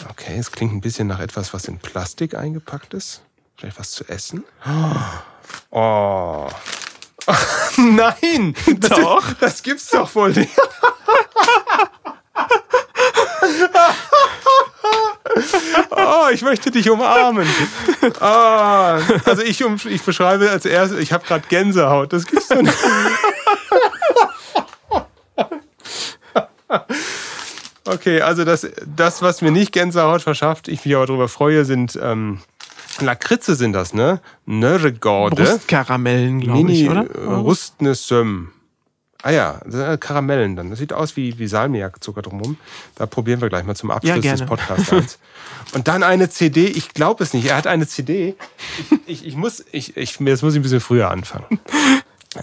Okay, 0.10 0.38
es 0.38 0.51
klingt 0.51 0.74
ein 0.74 0.82
bisschen 0.82 1.08
nach 1.08 1.20
etwas, 1.20 1.53
was 1.56 1.65
in 1.65 1.79
Plastik 1.79 2.36
eingepackt 2.36 2.94
ist. 2.94 3.22
Vielleicht 3.56 3.79
was 3.79 3.91
zu 3.91 4.08
essen. 4.08 4.44
Oh. 5.72 6.48
Nein! 7.78 8.56
Doch! 8.80 9.34
Das 9.40 9.62
gibt's 9.64 9.90
doch 9.90 10.14
wohl 10.16 10.32
nicht. 10.32 10.52
Oh, 15.92 16.28
ich 16.32 16.42
möchte 16.42 16.72
dich 16.72 16.90
umarmen. 16.90 17.48
Ah, 18.20 19.00
also 19.26 19.42
ich, 19.44 19.64
um, 19.64 19.78
ich 19.86 20.02
beschreibe 20.02 20.50
als 20.50 20.66
erstes, 20.66 21.00
ich 21.00 21.12
habe 21.12 21.26
gerade 21.26 21.46
Gänsehaut. 21.48 22.12
Das 22.14 22.26
gibt's 22.26 22.48
doch 22.48 22.62
nicht. 22.62 22.78
Okay, 27.86 28.22
also 28.22 28.44
das, 28.44 28.68
das, 28.86 29.22
was 29.22 29.42
mir 29.42 29.52
nicht 29.52 29.72
Gänsehaut 29.72 30.22
verschafft, 30.22 30.68
ich 30.68 30.86
mich 30.86 30.96
aber 30.96 31.06
darüber 31.06 31.30
freue, 31.30 31.66
sind 31.66 31.98
ähm, 32.02 32.40
Lakritze 33.06 33.56
sind 33.56 33.74
das, 33.74 33.94
ne? 33.94 34.20
Nörregorde. 34.46 35.44
Brustkaramellen, 35.44 36.42
glaube 36.42 36.72
ich, 36.72 36.89
oder? 36.89 37.06
äh, 37.13 37.34
Rustne 37.36 37.96
Söm. 37.96 38.51
Ah 39.24 39.32
ja, 39.32 39.60
das 39.66 39.74
sind 39.74 40.01
Karamellen 40.01 40.56
dann. 40.56 40.70
Das 40.70 40.80
sieht 40.80 40.94
aus 40.94 41.18
wie, 41.18 41.38
wie 41.39 41.48
Salmiakzucker 41.48 42.22
drumherum. 42.22 42.58
Da 42.96 43.08
probieren 43.08 43.42
wir 43.42 43.50
gleich 43.50 43.66
mal 43.66 43.75
zum 43.75 43.89
Abschluss 43.92 44.24
Ja, 44.24 44.32
des. 44.36 44.46
Podcasts 44.46 44.94
eins. 44.94 45.20
Und 45.74 45.88
dann 45.88 46.04
eine 46.04 46.30
CD, 46.30 46.66
ich 46.68 46.94
glaube 46.94 47.24
es 47.24 47.34
nicht, 47.34 47.48
er 47.48 47.58
hat 47.58 47.68
eine 47.68 47.88
CD. 47.88 48.36
Ich, 49.06 49.22
ich, 49.22 49.27
ich 49.27 49.36
muss, 49.36 49.66
ich, 49.72 49.98
ich, 49.98 50.20
jetzt 50.20 50.44
muss 50.44 50.54
ich 50.54 50.60
ein 50.60 50.63
bisschen 50.63 50.80
früher 50.80 51.10
anfangen. 51.10 51.46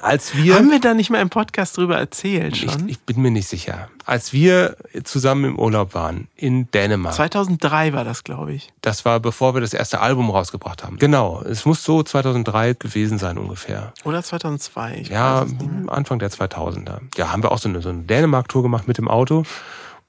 Als 0.03 0.35
wir, 0.37 0.57
Haben 0.57 0.71
wir 0.71 0.81
da 0.81 0.95
nicht 0.95 1.11
mal 1.11 1.21
im 1.21 1.31
Podcast 1.31 1.77
drüber 1.77 1.97
erzählt 1.97 2.57
ich, 2.57 2.71
schon? 2.71 2.89
ich 2.89 2.99
bin 3.01 3.21
mir 3.23 3.31
nicht 3.31 3.49
sicher, 3.49 3.89
als 4.05 4.33
wir 4.33 4.77
zusammen 5.05 5.45
im 5.45 5.59
Urlaub 5.59 5.95
waren 5.95 6.29
in 6.37 6.71
Dänemark, 6.73 7.15
2003 7.15 7.93
war 7.93 8.05
das, 8.05 8.25
glaube 8.25 8.53
ich. 8.53 8.73
das 8.83 9.05
war 9.05 9.21
bevor 9.21 9.55
wir 9.55 9.61
das 9.61 9.73
erste 9.75 10.01
Album 10.01 10.31
rausgebracht 10.31 10.85
haben. 10.85 10.99
Genau, 10.99 11.43
es 11.43 11.65
muss 11.65 11.83
so 11.85 12.03
2003 12.03 12.75
gewesen 12.75 13.19
sein 13.19 13.39
ungefähr. 13.39 13.93
Oder 14.05 14.23
2002. 14.23 14.99
Ich 15.03 15.09
Ja. 15.09 15.47
Anfang 15.87 16.19
der 16.19 16.31
2000er. 16.31 16.99
Ja, 17.17 17.33
haben 17.33 17.43
wir 17.43 17.53
auch 17.53 17.59
so 17.59 17.69
eine, 17.69 17.81
so 17.83 17.89
eine 17.91 18.03
Dänemark-Tour 18.03 18.63
gemacht 18.63 18.89
mit 18.89 18.99
dem 18.99 19.09
Auto 19.09 19.45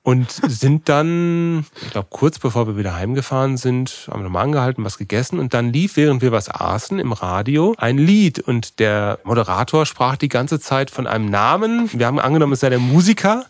und 0.05 0.29
sind 0.31 0.88
dann, 0.88 1.65
ich 1.81 1.89
glaube, 1.89 2.09
kurz 2.12 2.38
bevor 2.38 2.67
wir 2.67 2.77
wieder 2.77 2.95
heimgefahren 2.95 3.57
sind, 3.57 4.07
haben 4.07 4.19
wir 4.19 4.25
nochmal 4.25 4.43
angehalten, 4.43 4.85
was 4.85 5.00
gegessen 5.00 5.39
und 5.39 5.55
dann 5.55 5.74
lief, 5.74 5.97
während 5.97 6.21
wir 6.21 6.31
was 6.31 6.47
aßen, 6.47 7.00
im 7.00 7.12
Radio 7.12 7.74
ein 7.79 7.97
Lied 7.97 8.39
und 8.39 8.79
der 8.79 9.17
Moderator 9.24 9.88
sprach 9.88 10.15
die 10.15 10.29
ganze 10.29 10.59
Zeit 10.59 10.91
von 10.91 11.07
einem 11.07 11.25
Namen. 11.25 11.89
Wir 11.91 12.05
haben 12.05 12.19
angenommen, 12.19 12.53
es 12.53 12.59
sei 12.59 12.69
der 12.69 12.77
Musiker. 12.77 13.47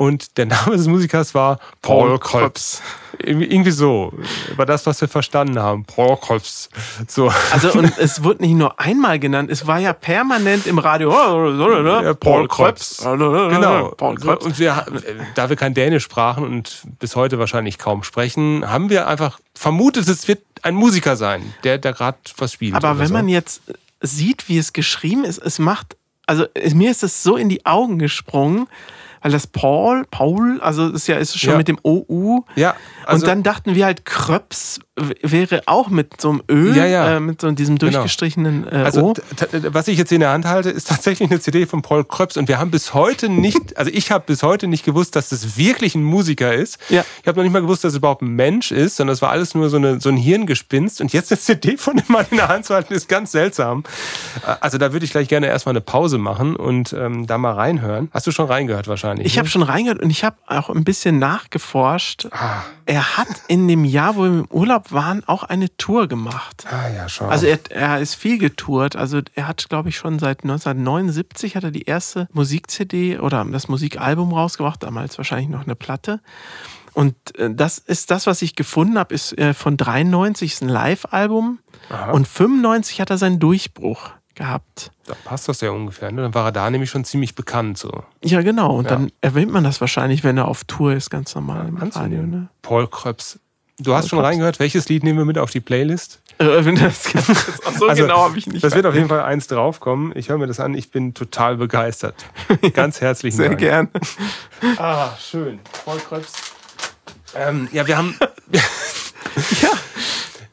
Und 0.00 0.38
der 0.38 0.46
Name 0.46 0.78
des 0.78 0.86
Musikers 0.86 1.34
war 1.34 1.58
Paul 1.82 2.18
Kröps. 2.18 2.80
Irgendwie 3.18 3.48
irgendwie 3.48 3.70
so. 3.70 4.14
War 4.56 4.64
das, 4.64 4.86
was 4.86 4.98
wir 5.02 5.08
verstanden 5.08 5.58
haben. 5.58 5.84
Paul 5.84 6.16
Kröps. 6.16 6.70
So. 7.06 7.30
Also, 7.52 7.70
und 7.78 7.98
es 7.98 8.24
wurde 8.24 8.42
nicht 8.44 8.54
nur 8.54 8.80
einmal 8.80 9.18
genannt, 9.18 9.50
es 9.50 9.66
war 9.66 9.78
ja 9.78 9.92
permanent 9.92 10.66
im 10.66 10.78
Radio. 10.78 11.10
Ja, 11.10 12.14
Paul 12.14 12.48
Kröps. 12.48 13.02
Genau. 13.02 13.88
Paul 13.90 14.14
Kröps. 14.14 14.46
Und 14.46 14.58
wir, 14.58 14.86
da 15.34 15.50
wir 15.50 15.56
kein 15.56 15.74
Dänisch 15.74 16.04
sprachen 16.04 16.44
und 16.44 16.80
bis 16.98 17.14
heute 17.14 17.38
wahrscheinlich 17.38 17.76
kaum 17.76 18.02
sprechen, 18.02 18.64
haben 18.66 18.88
wir 18.88 19.06
einfach 19.06 19.38
vermutet, 19.54 20.08
es 20.08 20.26
wird 20.28 20.40
ein 20.62 20.76
Musiker 20.76 21.16
sein, 21.16 21.52
der 21.62 21.76
da 21.76 21.92
gerade 21.92 22.16
was 22.38 22.54
spielt. 22.54 22.74
Aber 22.74 22.98
wenn 22.98 23.08
so. 23.08 23.12
man 23.12 23.28
jetzt 23.28 23.60
sieht, 24.00 24.48
wie 24.48 24.56
es 24.56 24.72
geschrieben 24.72 25.24
ist, 25.24 25.36
es 25.36 25.58
macht, 25.58 25.98
also 26.24 26.46
mir 26.72 26.90
ist 26.90 27.02
es 27.02 27.22
so 27.22 27.36
in 27.36 27.50
die 27.50 27.66
Augen 27.66 27.98
gesprungen, 27.98 28.66
weil 29.22 29.30
das 29.32 29.46
Paul, 29.46 30.04
Paul, 30.10 30.60
also 30.62 30.88
ist 30.90 31.06
ja 31.06 31.16
ist 31.16 31.38
schon 31.38 31.52
Ja. 31.52 31.56
mit 31.58 31.68
dem 31.68 31.78
OU. 31.82 32.44
Ja, 32.56 32.74
also- 33.06 33.24
und 33.24 33.28
dann 33.28 33.42
dachten 33.42 33.74
wir 33.74 33.84
halt, 33.84 34.04
Kröps 34.04 34.80
wäre 35.22 35.62
auch 35.66 35.88
mit 35.88 36.20
so 36.20 36.30
einem 36.30 36.42
Ö, 36.50 36.74
Ja, 36.74 36.86
ja. 36.86 37.16
Äh, 37.16 37.20
mit 37.20 37.40
so 37.40 37.50
diesem 37.50 37.78
Genau. 37.78 37.92
durchgestrichenen 37.92 38.66
äh, 38.70 38.76
Also, 38.76 39.14
was 39.68 39.88
ich 39.88 39.98
jetzt 39.98 40.08
hier 40.10 40.16
in 40.16 40.20
der 40.20 40.30
Hand 40.32 40.46
halte, 40.46 40.70
ist 40.70 40.88
tatsächlich 40.88 41.30
eine 41.30 41.40
CD 41.40 41.66
von 41.66 41.82
Paul 41.82 42.04
Kröps 42.04 42.36
und 42.36 42.48
wir 42.48 42.58
haben 42.58 42.70
bis 42.70 42.94
heute 42.94 43.28
nicht, 43.28 43.56
also 43.76 43.90
ich 43.92 44.10
habe 44.10 44.24
bis 44.26 44.42
heute 44.42 44.66
nicht 44.66 44.84
gewusst, 44.84 45.16
dass 45.16 45.30
das 45.30 45.56
wirklich 45.56 45.94
ein 45.94 46.02
Musiker 46.04 46.54
ist. 46.54 46.78
Ja. 46.88 47.04
Ich 47.22 47.28
habe 47.28 47.38
noch 47.38 47.44
nicht 47.44 47.52
mal 47.52 47.62
gewusst, 47.62 47.84
dass 47.84 47.92
es 47.92 47.98
überhaupt 47.98 48.22
ein 48.22 48.34
Mensch 48.34 48.70
ist, 48.72 48.96
sondern 48.96 49.14
es 49.14 49.22
war 49.22 49.30
alles 49.30 49.54
nur 49.54 49.68
so, 49.70 49.76
eine, 49.76 50.00
so 50.00 50.08
ein 50.08 50.16
Hirngespinst 50.16 51.00
und 51.00 51.12
jetzt 51.12 51.30
eine 51.32 51.40
CD 51.40 51.76
von 51.76 51.96
dem 51.96 52.06
Mann 52.08 52.26
in 52.30 52.36
der 52.36 52.48
Hand 52.48 52.66
zu 52.66 52.74
halten, 52.74 52.94
ist 52.94 53.08
ganz 53.08 53.32
seltsam. 53.32 53.84
Äh, 54.46 54.54
Also 54.60 54.78
da 54.78 54.92
würde 54.92 55.04
ich 55.04 55.10
gleich 55.12 55.28
gerne 55.28 55.46
erstmal 55.46 55.72
eine 55.72 55.80
Pause 55.80 56.18
machen 56.18 56.56
und 56.56 56.92
ähm, 56.92 57.26
da 57.26 57.38
mal 57.38 57.52
reinhören. 57.52 58.08
Hast 58.12 58.26
du 58.26 58.30
schon 58.32 58.46
reingehört 58.46 58.88
wahrscheinlich? 58.88 59.26
Ich 59.26 59.34
ne? 59.34 59.40
habe 59.40 59.48
schon 59.48 59.62
reingehört 59.62 60.00
und 60.02 60.10
ich 60.10 60.24
habe 60.24 60.36
auch 60.46 60.68
ein 60.70 60.84
bisschen 60.84 61.18
nachgeforscht. 61.18 62.28
Ah. 62.32 62.62
Er 62.86 63.16
hat 63.16 63.28
in 63.48 63.68
dem 63.68 63.84
Jahr, 63.84 64.16
wo 64.16 64.22
wir 64.22 64.28
im 64.30 64.46
Urlaub 64.50 64.89
waren, 64.92 65.22
auch 65.26 65.42
eine 65.44 65.74
Tour 65.76 66.06
gemacht. 66.08 66.64
Ah 66.70 66.88
ja, 66.88 67.08
schon. 67.08 67.28
Also 67.28 67.46
er, 67.46 67.58
er 67.70 68.00
ist 68.00 68.14
viel 68.14 68.38
getourt. 68.38 68.96
Also 68.96 69.20
er 69.34 69.48
hat, 69.48 69.68
glaube 69.68 69.88
ich, 69.88 69.96
schon 69.96 70.18
seit 70.18 70.42
1979 70.42 71.56
hat 71.56 71.64
er 71.64 71.70
die 71.70 71.82
erste 71.82 72.28
Musik-CD 72.32 73.18
oder 73.18 73.44
das 73.44 73.68
Musikalbum 73.68 74.32
rausgebracht, 74.32 74.82
damals 74.82 75.18
wahrscheinlich 75.18 75.48
noch 75.48 75.64
eine 75.64 75.74
Platte. 75.74 76.20
Und 76.92 77.14
äh, 77.38 77.50
das 77.54 77.78
ist 77.78 78.10
das, 78.10 78.26
was 78.26 78.42
ich 78.42 78.56
gefunden 78.56 78.98
habe, 78.98 79.14
ist 79.14 79.36
äh, 79.38 79.54
von 79.54 79.76
93 79.76 80.52
ist 80.54 80.62
ein 80.62 80.68
Live-Album 80.68 81.60
und 82.12 82.26
95 82.28 83.00
hat 83.00 83.10
er 83.10 83.18
seinen 83.18 83.38
Durchbruch 83.38 84.10
gehabt. 84.34 84.90
da 85.06 85.14
passt 85.24 85.48
das 85.48 85.60
ja 85.60 85.70
ungefähr. 85.70 86.10
Ne? 86.12 86.22
Dann 86.22 86.34
war 86.34 86.46
er 86.46 86.52
da 86.52 86.70
nämlich 86.70 86.88
schon 86.90 87.04
ziemlich 87.04 87.34
bekannt. 87.34 87.78
So. 87.78 88.04
Ja, 88.24 88.42
genau. 88.42 88.74
Und 88.76 88.84
Ja. 88.84 88.90
dann 88.92 89.12
erwähnt 89.20 89.52
man 89.52 89.64
das 89.64 89.80
wahrscheinlich, 89.80 90.24
wenn 90.24 90.38
er 90.38 90.48
auf 90.48 90.64
Tour 90.64 90.92
ist, 90.94 91.10
ganz 91.10 91.34
normal 91.34 91.68
im 91.68 91.76
Radio. 91.76 92.22
Ne? 92.22 92.48
Paul 92.62 92.88
Kröps. 92.88 93.38
Du 93.82 93.94
hast 93.94 94.08
schon 94.08 94.18
Kröps. 94.18 94.28
reingehört. 94.28 94.60
Welches 94.60 94.88
Lied 94.88 95.02
nehmen 95.04 95.18
wir 95.18 95.24
mit 95.24 95.38
auf 95.38 95.50
die 95.50 95.60
Playlist? 95.60 96.20
Äh, 96.38 96.44
das, 96.74 97.04
so 97.78 97.88
Also, 97.88 98.02
genau 98.02 98.18
habe 98.24 98.38
ich 98.38 98.46
nicht. 98.46 98.62
Das 98.62 98.74
wird 98.74 98.86
auf 98.86 98.94
jeden 98.94 99.08
Fall 99.08 99.20
eins 99.22 99.46
draufkommen. 99.46 100.12
Ich 100.16 100.28
höre 100.28 100.38
mir 100.38 100.46
das 100.46 100.60
an. 100.60 100.74
Ich 100.74 100.90
bin 100.90 101.14
total 101.14 101.56
begeistert. 101.56 102.14
Ganz 102.74 103.00
herzlichen 103.00 103.36
sehr 103.36 103.48
Dank. 103.48 103.60
gern. 103.60 103.88
Ah, 104.78 105.10
schön. 105.18 105.58
Kröps. 106.08 106.32
Ähm, 107.34 107.68
ja, 107.72 107.86
wir 107.86 107.96
haben. 107.96 108.16
Ja. 109.62 109.68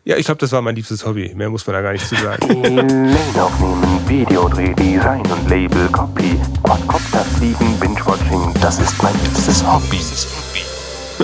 Ja, 0.06 0.16
ich 0.18 0.26
glaube, 0.26 0.38
das 0.40 0.52
war 0.52 0.62
mein 0.62 0.76
liebstes 0.76 1.06
Hobby. 1.06 1.34
Mehr 1.36 1.50
muss 1.50 1.66
man 1.68 1.74
da 1.74 1.82
gar 1.82 1.92
nicht 1.92 2.08
zu 2.08 2.16
sagen. 2.16 2.64
Lane 2.64 3.18
aufnehmen, 3.44 4.08
Videodreh, 4.08 4.74
Design 4.76 5.22
und 5.30 5.50
Label, 5.50 5.90
Copy, 5.90 6.40
Quadcopter 6.64 7.26
fliegen, 7.38 7.78
Binge-Watching, 7.80 8.54
das 8.62 8.80
ist 8.80 9.02
mein 9.04 9.14
liebstes 9.24 9.66
Hobby. 9.66 10.00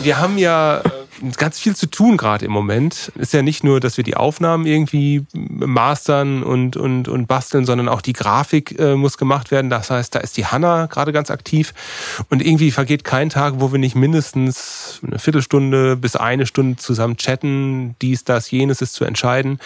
Wir 0.03 0.19
haben 0.19 0.37
ja 0.37 0.79
äh, 0.79 0.89
ganz 1.37 1.59
viel 1.59 1.75
zu 1.75 1.87
tun 1.87 2.17
gerade 2.17 2.45
im 2.45 2.51
Moment. 2.51 3.11
Ist 3.15 3.33
ja 3.33 3.41
nicht 3.41 3.63
nur, 3.63 3.79
dass 3.79 3.97
wir 3.97 4.03
die 4.03 4.15
Aufnahmen 4.15 4.65
irgendwie 4.65 5.25
mastern 5.33 6.43
und, 6.43 6.75
und, 6.77 7.07
und 7.07 7.27
basteln, 7.27 7.65
sondern 7.65 7.89
auch 7.89 8.01
die 8.01 8.13
Grafik 8.13 8.77
äh, 8.79 8.95
muss 8.95 9.17
gemacht 9.17 9.51
werden. 9.51 9.69
Das 9.69 9.89
heißt, 9.89 10.13
da 10.15 10.19
ist 10.19 10.37
die 10.37 10.45
Hanna 10.45 10.87
gerade 10.87 11.13
ganz 11.13 11.31
aktiv. 11.31 11.73
Und 12.29 12.45
irgendwie 12.45 12.71
vergeht 12.71 13.03
kein 13.03 13.29
Tag, 13.29 13.55
wo 13.57 13.71
wir 13.71 13.79
nicht 13.79 13.95
mindestens 13.95 14.99
eine 15.05 15.19
Viertelstunde 15.19 15.95
bis 15.95 16.15
eine 16.15 16.45
Stunde 16.45 16.77
zusammen 16.77 17.17
chatten. 17.17 17.95
Dies, 18.01 18.23
das, 18.23 18.51
jenes 18.51 18.81
ist 18.81 18.93
zu 18.93 19.05
entscheiden. 19.05 19.59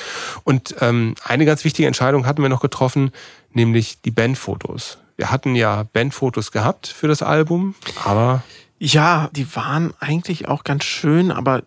Und 0.43 0.75
ähm, 0.81 1.15
eine 1.23 1.45
ganz 1.45 1.63
wichtige 1.63 1.87
Entscheidung 1.87 2.25
hatten 2.25 2.41
wir 2.41 2.49
noch 2.49 2.61
getroffen, 2.61 3.11
nämlich 3.53 4.01
die 4.01 4.11
Bandfotos. 4.11 4.99
Wir 5.17 5.31
hatten 5.31 5.55
ja 5.55 5.83
Bandfotos 5.93 6.51
gehabt 6.51 6.87
für 6.87 7.07
das 7.07 7.23
Album, 7.23 7.73
aber 8.05 8.43
Ja, 8.79 9.29
die 9.31 9.55
waren 9.55 9.93
eigentlich 9.99 10.47
auch 10.47 10.63
ganz 10.63 10.83
schön, 10.83 11.31
aber 11.31 11.63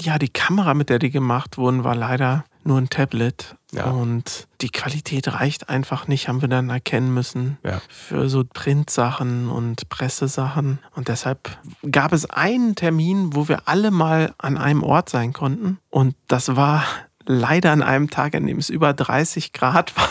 ja, 0.00 0.18
die 0.18 0.28
Kamera, 0.28 0.74
mit 0.74 0.90
der 0.90 0.98
die 0.98 1.10
gemacht 1.10 1.58
wurden, 1.58 1.84
war 1.84 1.94
leider 1.94 2.44
nur 2.64 2.78
ein 2.78 2.90
Tablet. 2.90 3.56
Ja. 3.72 3.84
Und 3.84 4.46
die 4.60 4.70
Qualität 4.70 5.32
reicht 5.32 5.68
einfach 5.68 6.06
nicht, 6.06 6.28
haben 6.28 6.40
wir 6.40 6.48
dann 6.48 6.70
erkennen 6.70 7.12
müssen. 7.12 7.58
Ja. 7.64 7.80
Für 7.88 8.28
so 8.28 8.44
Printsachen 8.44 9.48
und 9.48 9.88
Pressesachen. 9.88 10.78
Und 10.94 11.08
deshalb 11.08 11.58
gab 11.90 12.12
es 12.12 12.28
einen 12.30 12.76
Termin, 12.76 13.34
wo 13.34 13.48
wir 13.48 13.62
alle 13.66 13.90
mal 13.90 14.34
an 14.38 14.56
einem 14.56 14.82
Ort 14.82 15.08
sein 15.08 15.32
konnten. 15.32 15.78
Und 15.90 16.14
das 16.28 16.56
war 16.56 16.84
leider 17.26 17.72
an 17.72 17.82
einem 17.82 18.10
Tag, 18.10 18.34
an 18.34 18.46
dem 18.46 18.58
es 18.58 18.70
über 18.70 18.92
30 18.92 19.52
Grad 19.52 19.94
war. 19.96 20.08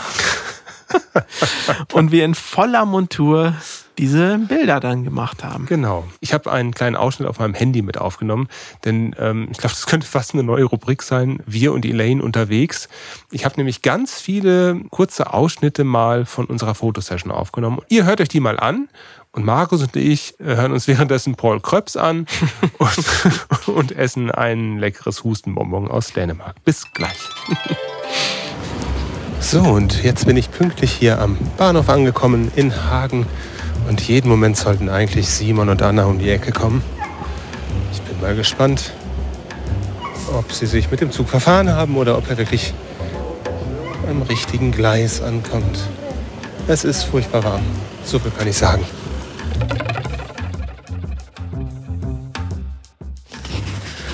und 1.92 2.12
wir 2.12 2.24
in 2.24 2.34
voller 2.34 2.84
Montur 2.84 3.54
diese 3.98 4.38
Bilder 4.38 4.80
dann 4.80 5.04
gemacht 5.04 5.44
haben. 5.44 5.66
Genau. 5.66 6.04
Ich 6.20 6.32
habe 6.32 6.50
einen 6.50 6.72
kleinen 6.72 6.96
Ausschnitt 6.96 7.28
auf 7.28 7.40
meinem 7.40 7.54
Handy 7.54 7.82
mit 7.82 7.98
aufgenommen, 7.98 8.48
denn 8.84 9.14
ähm, 9.18 9.48
ich 9.50 9.58
glaube, 9.58 9.74
das 9.74 9.86
könnte 9.86 10.06
fast 10.06 10.34
eine 10.34 10.44
neue 10.44 10.64
Rubrik 10.64 11.02
sein. 11.02 11.40
Wir 11.46 11.72
und 11.72 11.84
Elaine 11.84 12.22
unterwegs. 12.22 12.88
Ich 13.30 13.44
habe 13.44 13.56
nämlich 13.56 13.82
ganz 13.82 14.20
viele 14.20 14.80
kurze 14.90 15.34
Ausschnitte 15.34 15.84
mal 15.84 16.24
von 16.24 16.46
unserer 16.46 16.74
Fotosession 16.74 17.32
aufgenommen. 17.32 17.80
Ihr 17.88 18.04
hört 18.04 18.20
euch 18.20 18.28
die 18.28 18.40
mal 18.40 18.58
an. 18.58 18.88
Und 19.30 19.44
Markus 19.44 19.82
und 19.82 19.94
ich 19.94 20.40
äh, 20.40 20.56
hören 20.56 20.72
uns 20.72 20.88
währenddessen 20.88 21.34
Paul 21.34 21.60
Kröps 21.60 21.96
an 21.96 22.26
und, 22.78 23.68
und 23.68 23.92
essen 23.92 24.30
ein 24.30 24.78
leckeres 24.78 25.22
Hustenbonbon 25.22 25.88
aus 25.88 26.12
Dänemark. 26.12 26.56
Bis 26.64 26.90
gleich. 26.94 27.18
So, 29.40 29.60
und 29.60 30.02
jetzt 30.02 30.26
bin 30.26 30.36
ich 30.36 30.50
pünktlich 30.50 30.92
hier 30.92 31.20
am 31.20 31.36
Bahnhof 31.56 31.88
angekommen 31.88 32.50
in 32.56 32.84
Hagen. 32.84 33.26
Und 33.88 34.02
jeden 34.02 34.28
Moment 34.28 34.54
sollten 34.58 34.90
eigentlich 34.90 35.30
Simon 35.30 35.70
und 35.70 35.80
Anna 35.80 36.04
um 36.04 36.18
die 36.18 36.28
Ecke 36.28 36.52
kommen. 36.52 36.82
Ich 37.90 38.02
bin 38.02 38.20
mal 38.20 38.36
gespannt, 38.36 38.92
ob 40.36 40.52
sie 40.52 40.66
sich 40.66 40.90
mit 40.90 41.00
dem 41.00 41.10
Zug 41.10 41.26
verfahren 41.26 41.70
haben 41.70 41.96
oder 41.96 42.18
ob 42.18 42.28
er 42.28 42.36
wirklich 42.36 42.74
am 44.06 44.20
richtigen 44.22 44.72
Gleis 44.72 45.22
ankommt. 45.22 45.78
Es 46.66 46.84
ist 46.84 47.04
furchtbar 47.04 47.42
warm. 47.44 47.62
So 48.04 48.18
viel 48.18 48.30
kann 48.30 48.46
ich 48.46 48.58
sagen. 48.58 48.84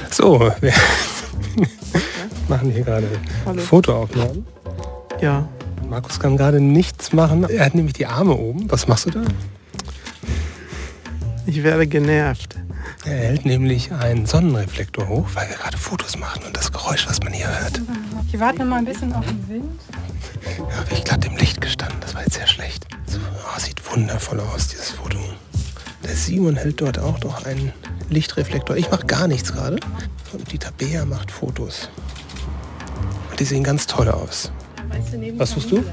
So, 0.09 0.53
wir 0.61 0.73
machen 2.49 2.71
hier 2.71 2.85
gerade 2.85 3.09
Hallo. 3.45 3.61
Fotoaufnahmen. 3.61 4.47
Ja. 5.21 5.49
Markus 5.91 6.21
kann 6.21 6.37
gerade 6.37 6.61
nichts 6.61 7.13
machen. 7.13 7.45
Er 7.49 7.67
hat 7.67 7.75
nämlich 7.75 7.95
die 7.95 8.07
Arme 8.07 8.35
oben. 8.35 8.71
Was 8.71 8.87
machst 8.87 9.07
du 9.07 9.11
da? 9.11 9.23
Ich 11.55 11.63
werde 11.63 11.87
genervt. 11.87 12.57
Er 13.05 13.17
hält 13.17 13.45
nämlich 13.45 13.93
einen 13.93 14.27
Sonnenreflektor 14.27 15.07
hoch, 15.07 15.29
weil 15.35 15.49
wir 15.49 15.55
gerade 15.55 15.79
Fotos 15.79 16.19
machen 16.19 16.43
und 16.45 16.57
das 16.57 16.73
Geräusch, 16.73 17.07
was 17.07 17.23
man 17.23 17.33
hier 17.33 17.47
hört. 17.47 17.81
Ich 18.27 18.41
warte 18.41 18.59
noch 18.59 18.67
mal 18.67 18.79
ein 18.79 18.85
bisschen 18.85 19.13
auf 19.13 19.25
den 19.25 19.49
Wind. 19.49 19.81
Da 20.59 20.77
habe 20.79 20.93
ich 20.93 21.05
glatt 21.05 21.25
im 21.25 21.37
Licht 21.37 21.61
gestanden. 21.61 21.97
Das 22.01 22.13
war 22.17 22.23
jetzt 22.23 22.35
sehr 22.35 22.49
schlecht. 22.49 22.89
So, 23.07 23.21
oh, 23.21 23.61
sieht 23.61 23.81
wundervoll 23.89 24.41
aus, 24.41 24.67
dieses 24.67 24.91
Foto. 24.91 25.17
Der 26.03 26.17
Simon 26.17 26.57
hält 26.57 26.81
dort 26.81 26.99
auch 26.99 27.21
noch 27.21 27.45
einen 27.45 27.73
Lichtreflektor. 28.11 28.77
Ich 28.77 28.91
mache 28.91 29.07
gar 29.07 29.29
nichts 29.29 29.53
gerade. 29.53 29.79
Und 30.33 30.51
Dieter 30.51 30.73
Beer 30.73 31.07
macht 31.07 31.31
Fotos. 31.31 31.89
Und 33.31 33.39
die 33.39 33.45
sehen 33.45 33.63
ganz 33.63 33.87
toll 33.87 34.09
aus. 34.09 34.51
Was 35.37 35.53
tust 35.53 35.71
du? 35.71 35.85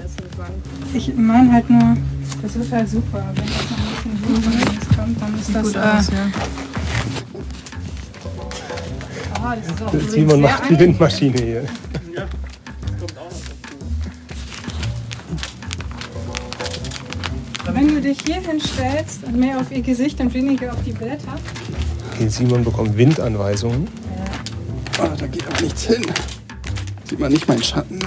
Ich 0.95 1.13
meine 1.15 1.53
halt 1.53 1.69
nur, 1.69 1.97
das 2.41 2.55
ist 2.55 2.71
halt 2.71 2.89
super. 2.89 3.23
Wenn 3.35 3.45
das 3.45 3.90
noch 4.05 4.13
ein 4.13 4.21
bisschen 4.21 4.35
Wind 4.35 4.43
von 4.43 4.53
links 4.53 4.87
kommt, 4.95 5.21
dann 5.21 5.39
ist 5.39 5.55
das. 5.55 5.63
Gut 5.63 5.75
äh, 5.75 5.79
aus, 5.79 6.07
ja. 6.09 6.31
ah, 9.43 9.55
das 9.55 9.93
ist 9.93 10.11
Simon 10.11 10.41
macht 10.41 10.69
die. 10.69 10.79
Windmaschine 10.79 11.41
hier. 11.41 11.63
Wenn 17.73 17.87
du 17.87 18.01
dich 18.01 18.17
hier 18.25 18.41
hinstellst 18.41 19.23
und 19.23 19.37
mehr 19.37 19.59
auf 19.59 19.71
ihr 19.71 19.81
Gesicht 19.81 20.19
und 20.19 20.33
weniger 20.33 20.73
auf 20.73 20.83
die 20.85 20.91
Blätter, 20.91 21.37
Okay, 22.13 22.29
Simon 22.29 22.63
bekommt 22.63 22.95
Windanweisungen. 22.97 23.87
Ah, 24.99 25.07
da 25.17 25.25
geht 25.25 25.47
aber 25.47 25.61
nichts 25.61 25.85
hin. 25.85 26.05
Sieht 27.09 27.19
man 27.19 27.31
nicht 27.31 27.47
meinen 27.47 27.63
Schatten. 27.63 27.97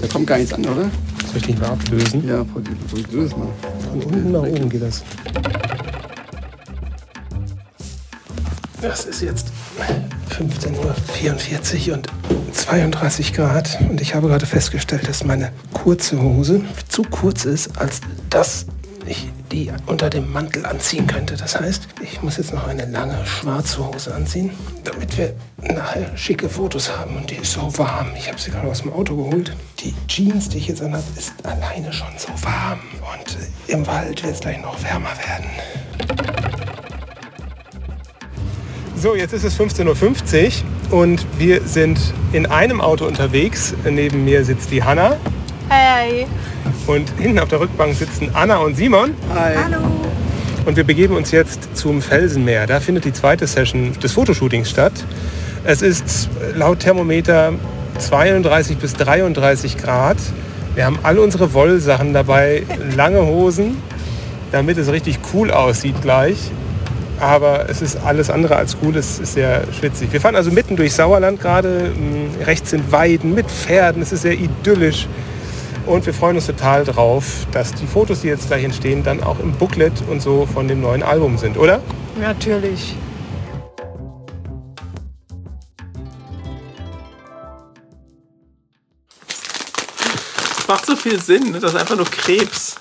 Da 0.00 0.08
kommt 0.08 0.26
gar 0.26 0.38
nichts 0.38 0.54
an, 0.54 0.64
oder? 0.64 0.84
Soll 1.26 1.36
ich 1.36 1.48
nicht 1.48 1.60
mal 1.60 1.68
ablösen? 1.70 2.26
Ja, 2.26 2.42
probier 2.42 2.74
das 3.12 3.36
mal. 3.36 3.48
Von 3.94 4.02
unten 4.02 4.32
nach 4.32 4.42
oben 4.42 4.68
geht 4.68 4.82
das. 4.82 5.04
Das 8.82 9.04
ist 9.04 9.22
jetzt 9.22 9.52
15.44 10.30 11.88
Uhr 11.88 11.94
und 11.94 12.08
32 12.52 13.32
Grad. 13.34 13.78
Und 13.88 14.00
ich 14.00 14.16
habe 14.16 14.26
gerade 14.26 14.46
festgestellt, 14.46 15.08
dass 15.08 15.22
meine 15.22 15.52
kurze 15.72 16.20
Hose 16.20 16.62
zu 16.88 17.02
kurz 17.02 17.44
ist, 17.44 17.78
als 17.78 18.00
dass 18.30 18.66
ich 19.06 19.30
die 19.52 19.70
unter 19.86 20.10
dem 20.10 20.32
Mantel 20.32 20.66
anziehen 20.66 21.06
könnte. 21.06 21.36
Das 21.36 21.60
heißt, 21.60 21.86
ich 22.02 22.20
muss 22.20 22.36
jetzt 22.36 22.52
noch 22.52 22.66
eine 22.66 22.86
lange 22.86 23.24
schwarze 23.24 23.86
Hose 23.86 24.12
anziehen, 24.12 24.50
damit 24.82 25.16
wir 25.16 25.34
schicke 26.24 26.48
Fotos 26.48 26.90
haben. 26.96 27.16
Und 27.16 27.30
die 27.30 27.36
ist 27.36 27.52
so 27.52 27.76
warm. 27.78 28.08
Ich 28.16 28.28
habe 28.28 28.38
sie 28.38 28.50
gerade 28.50 28.68
aus 28.68 28.82
dem 28.82 28.92
Auto 28.92 29.16
geholt. 29.16 29.54
Die 29.80 29.94
Jeans, 30.08 30.48
die 30.48 30.58
ich 30.58 30.68
jetzt 30.68 30.82
anhabe, 30.82 31.04
ist 31.16 31.34
alleine 31.42 31.92
schon 31.92 32.08
so 32.16 32.28
warm. 32.42 32.80
Und 33.12 33.36
äh, 33.36 33.72
im 33.72 33.86
Wald 33.86 34.22
wird 34.22 34.34
es 34.34 34.40
gleich 34.40 34.60
noch 34.62 34.82
wärmer 34.82 35.10
werden. 35.26 35.50
So, 38.96 39.14
jetzt 39.14 39.34
ist 39.34 39.44
es 39.44 39.58
15.50 39.60 40.62
Uhr 40.90 40.98
und 40.98 41.26
wir 41.38 41.60
sind 41.66 42.00
in 42.32 42.46
einem 42.46 42.80
Auto 42.80 43.04
unterwegs. 43.04 43.74
Neben 43.84 44.24
mir 44.24 44.44
sitzt 44.44 44.70
die 44.70 44.82
Hanna 44.82 45.18
hey, 45.68 46.26
und 46.86 47.10
hinten 47.18 47.38
auf 47.38 47.48
der 47.48 47.60
Rückbank 47.60 47.94
sitzen 47.94 48.30
Anna 48.32 48.56
und 48.58 48.76
Simon. 48.76 49.14
Hi. 49.34 49.56
Und 50.64 50.76
wir 50.76 50.84
begeben 50.84 51.16
uns 51.16 51.30
jetzt 51.32 51.76
zum 51.76 52.00
Felsenmeer. 52.00 52.66
Da 52.66 52.80
findet 52.80 53.04
die 53.04 53.12
zweite 53.12 53.46
Session 53.46 53.92
des 54.02 54.12
Fotoshootings 54.12 54.70
statt. 54.70 55.04
Es 55.66 55.80
ist 55.80 56.28
laut 56.54 56.80
Thermometer 56.80 57.54
32 57.98 58.76
bis 58.76 58.92
33 58.92 59.78
Grad. 59.78 60.18
Wir 60.74 60.84
haben 60.84 60.98
alle 61.02 61.22
unsere 61.22 61.54
Wollsachen 61.54 62.12
dabei, 62.12 62.64
lange 62.96 63.24
Hosen, 63.24 63.78
damit 64.52 64.76
es 64.76 64.92
richtig 64.92 65.20
cool 65.32 65.50
aussieht 65.50 65.94
gleich. 66.02 66.36
Aber 67.18 67.70
es 67.70 67.80
ist 67.80 67.96
alles 68.04 68.28
andere 68.28 68.56
als 68.56 68.76
cool, 68.82 68.94
es 68.94 69.18
ist 69.18 69.32
sehr 69.32 69.62
schwitzig. 69.72 70.12
Wir 70.12 70.20
fahren 70.20 70.36
also 70.36 70.50
mitten 70.50 70.76
durch 70.76 70.92
Sauerland 70.92 71.40
gerade. 71.40 71.92
Mm, 71.94 72.42
Rechts 72.44 72.70
sind 72.70 72.92
Weiden 72.92 73.34
mit 73.34 73.50
Pferden, 73.50 74.02
es 74.02 74.12
ist 74.12 74.20
sehr 74.22 74.34
idyllisch. 74.34 75.08
Und 75.86 76.04
wir 76.04 76.12
freuen 76.12 76.36
uns 76.36 76.44
total 76.46 76.84
drauf, 76.84 77.46
dass 77.52 77.72
die 77.72 77.86
Fotos, 77.86 78.20
die 78.20 78.28
jetzt 78.28 78.48
gleich 78.48 78.64
entstehen, 78.64 79.02
dann 79.02 79.22
auch 79.22 79.40
im 79.40 79.52
Booklet 79.52 79.94
und 80.10 80.20
so 80.20 80.44
von 80.44 80.68
dem 80.68 80.82
neuen 80.82 81.02
Album 81.02 81.38
sind, 81.38 81.56
oder? 81.56 81.80
natürlich. 82.20 82.94
Macht 90.74 90.86
so 90.86 90.96
viel 90.96 91.22
Sinn, 91.22 91.52
ne? 91.52 91.60
das 91.60 91.72
ist 91.72 91.78
einfach 91.78 91.94
nur 91.94 92.10
Krebs. 92.10 92.74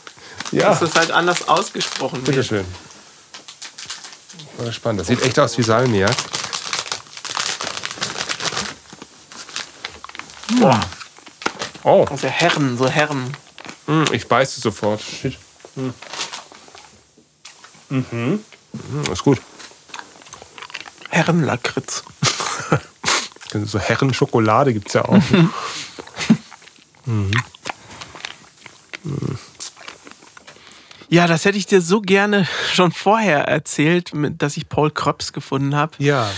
Das 0.52 0.82
ist 0.82 0.96
halt 0.96 1.12
anders 1.12 1.48
ausgesprochen 1.48 2.18
wird. 2.18 2.26
Bitteschön. 2.26 2.66
Voll 4.58 4.74
spannend. 4.74 5.02
Das 5.02 5.08
sieht 5.08 5.22
echt 5.22 5.38
aus 5.40 5.56
wie 5.60 5.64
Salmiak. 5.64 6.16
Boah, 10.60 10.80
Oh, 11.84 12.06
also 12.10 12.28
Herren, 12.28 12.78
so 12.78 12.88
Herren. 12.88 13.36
mm, 13.88 14.06
ich 14.12 14.28
beiße 14.28 14.60
sofort. 14.62 15.02
Shit. 15.02 15.38
Mm. 15.76 15.90
Mhm. 17.90 18.44
Mm, 18.74 19.12
Ist 19.12 19.24
gut. 19.24 19.40
Herrenlakritz. 21.10 22.04
So 23.66 23.78
Herrenschokolade 23.78 24.74
gibt 24.74 24.88
es 24.88 24.94
ja 24.96 25.06
auch. 25.06 25.14
Ja, 31.14 31.28
das 31.28 31.46
hätte 31.46 31.58
ich 31.58 31.66
dir 31.68 31.82
so 31.82 32.02
gerne 32.02 32.48
schon 32.74 32.92
vorher 32.92 33.48
erzählt, 33.48 34.12
dass 34.40 34.58
ich 34.58 34.68
Paul 34.68 34.90
Kröps 34.92 35.32
gefunden 35.34 35.76
habe. 35.76 35.92
ja. 36.00 36.30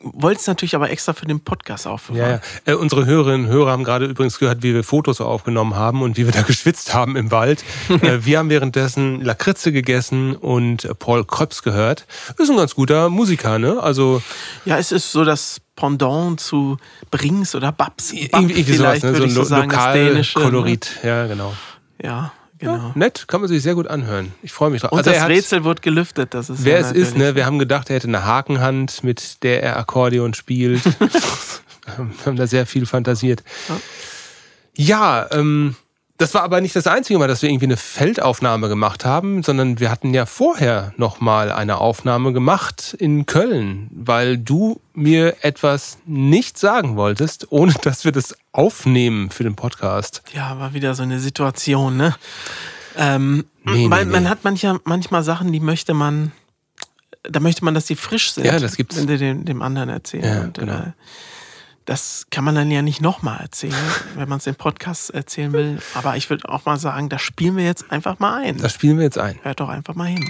Wollte 0.00 0.40
es 0.40 0.46
natürlich 0.46 0.76
aber 0.76 0.90
extra 0.90 1.12
für 1.12 1.26
den 1.26 1.40
Podcast 1.40 1.84
Ja, 1.86 1.90
aufbewahren. 1.90 2.40
ja. 2.66 2.72
Äh, 2.72 2.76
unsere 2.76 3.04
Hörerinnen 3.04 3.46
und 3.46 3.52
Hörer 3.52 3.72
haben 3.72 3.82
gerade 3.82 4.06
übrigens 4.06 4.38
gehört, 4.38 4.62
wie 4.62 4.72
wir 4.72 4.84
Fotos 4.84 5.20
aufgenommen 5.20 5.74
haben 5.74 6.02
und 6.02 6.16
wie 6.16 6.24
wir 6.24 6.32
da 6.32 6.42
geschwitzt 6.46 6.94
haben 6.94 7.16
im 7.16 7.32
Wald. 7.32 7.64
äh, 7.88 8.18
wir 8.24 8.38
haben 8.38 8.48
währenddessen 8.48 9.20
Lakritze 9.24 9.72
gegessen 9.72 10.36
und 10.36 10.84
äh, 10.84 10.94
Paul 10.94 11.24
Kröps 11.24 11.64
gehört. 11.64 12.06
Ist 12.38 12.48
ein 12.48 12.56
ganz 12.56 12.76
guter 12.76 13.08
Musiker, 13.08 13.58
ne? 13.58 13.82
Also 13.82 14.22
Ja, 14.64 14.78
es 14.78 14.92
ist 14.92 15.10
so 15.10 15.24
das 15.24 15.60
Pendant 15.74 16.38
zu 16.38 16.76
Brings 17.10 17.56
oder 17.56 17.72
Babs. 17.72 18.12
Bab 18.30 18.42
irgendwie, 18.42 18.62
sowas, 18.62 19.00
vielleicht 19.00 19.04
ne? 19.04 19.10
würde 19.14 19.18
So 19.18 19.24
ich 19.24 19.30
ein 19.32 19.34
so 19.34 19.40
Lo 19.40 19.46
sagen, 19.46 19.68
das 19.70 19.92
Dänische. 19.94 20.38
ne? 20.38 20.44
Lokalkolorit. 20.44 20.90
Ja, 21.02 21.26
genau. 21.26 21.52
Ja, 22.00 22.32
genau. 22.58 22.92
Nett, 22.94 23.26
kann 23.28 23.40
man 23.40 23.48
sich 23.48 23.62
sehr 23.62 23.74
gut 23.74 23.88
anhören. 23.88 24.32
Ich 24.42 24.52
freue 24.52 24.70
mich 24.70 24.82
drauf. 24.82 24.92
Und 24.92 24.98
Also 24.98 25.10
das 25.10 25.28
Rätsel 25.28 25.64
wird 25.64 25.82
gelüftet. 25.82 26.34
Das 26.34 26.50
ist 26.50 26.64
Wer 26.64 26.80
ja 26.80 26.86
es 26.86 26.92
ist, 26.92 27.16
ne? 27.16 27.34
Wir 27.34 27.46
haben 27.46 27.58
gedacht, 27.58 27.90
er 27.90 27.96
hätte 27.96 28.08
eine 28.08 28.24
Hakenhand, 28.24 29.04
mit 29.04 29.42
der 29.42 29.62
er 29.62 29.76
Akkordeon 29.76 30.34
spielt. 30.34 30.84
wir 31.96 32.26
haben 32.26 32.36
da 32.36 32.46
sehr 32.46 32.66
viel 32.66 32.86
fantasiert. 32.86 33.42
Ja, 34.74 35.26
ähm, 35.32 35.76
das 36.18 36.34
war 36.34 36.42
aber 36.42 36.60
nicht 36.60 36.76
das 36.76 36.86
einzige 36.86 37.18
Mal, 37.18 37.28
dass 37.28 37.42
wir 37.42 37.48
irgendwie 37.48 37.66
eine 37.66 37.76
Feldaufnahme 37.76 38.68
gemacht 38.68 39.04
haben, 39.04 39.42
sondern 39.42 39.80
wir 39.80 39.90
hatten 39.90 40.12
ja 40.12 40.26
vorher 40.26 40.92
noch 40.96 41.20
mal 41.20 41.50
eine 41.50 41.78
Aufnahme 41.78 42.32
gemacht 42.32 42.94
in 42.98 43.24
Köln, 43.26 43.88
weil 43.92 44.36
du 44.36 44.80
mir 44.94 45.36
etwas 45.42 45.98
nicht 46.06 46.58
sagen 46.58 46.96
wolltest, 46.96 47.50
ohne 47.50 47.72
dass 47.82 48.04
wir 48.04 48.12
das 48.12 48.36
aufnehmen 48.52 49.30
für 49.30 49.44
den 49.44 49.56
Podcast. 49.56 50.22
Ja, 50.34 50.58
war 50.58 50.74
wieder 50.74 50.94
so 50.94 51.04
eine 51.04 51.20
Situation, 51.20 51.96
ne? 51.96 52.14
Ähm, 52.96 53.44
Nee, 53.74 53.90
weil 53.90 54.06
nee, 54.06 54.12
man 54.12 54.22
nee. 54.24 54.28
hat 54.28 54.44
mancher, 54.44 54.80
manchmal 54.84 55.22
Sachen, 55.22 55.52
die 55.52 55.60
möchte 55.60 55.94
man, 55.94 56.32
da 57.22 57.40
möchte 57.40 57.64
man, 57.64 57.74
dass 57.74 57.86
die 57.86 57.96
frisch 57.96 58.32
sind. 58.32 58.46
Ja, 58.46 58.58
das 58.58 58.76
gibt's. 58.76 58.96
Wenn 58.96 59.06
du 59.06 59.18
dem, 59.18 59.44
dem 59.44 59.62
anderen 59.62 59.88
erzählen. 59.88 60.24
Ja, 60.24 60.40
Und, 60.42 60.58
genau. 60.58 60.72
äh, 60.72 60.92
das 61.88 62.26
kann 62.30 62.44
man 62.44 62.54
dann 62.54 62.70
ja 62.70 62.82
nicht 62.82 63.00
nochmal 63.00 63.40
erzählen, 63.40 63.74
wenn 64.16 64.28
man 64.28 64.38
es 64.38 64.46
im 64.46 64.54
Podcast 64.54 65.10
erzählen 65.10 65.52
will. 65.52 65.78
Aber 65.94 66.16
ich 66.16 66.28
würde 66.28 66.48
auch 66.48 66.66
mal 66.66 66.78
sagen, 66.78 67.08
das 67.08 67.22
spielen 67.22 67.56
wir 67.56 67.64
jetzt 67.64 67.90
einfach 67.90 68.18
mal 68.18 68.42
ein. 68.42 68.58
Das 68.58 68.74
spielen 68.74 68.98
wir 68.98 69.04
jetzt 69.04 69.18
ein. 69.18 69.38
Hört 69.42 69.60
doch 69.60 69.70
einfach 69.70 69.94
mal 69.94 70.06
hin. 70.06 70.28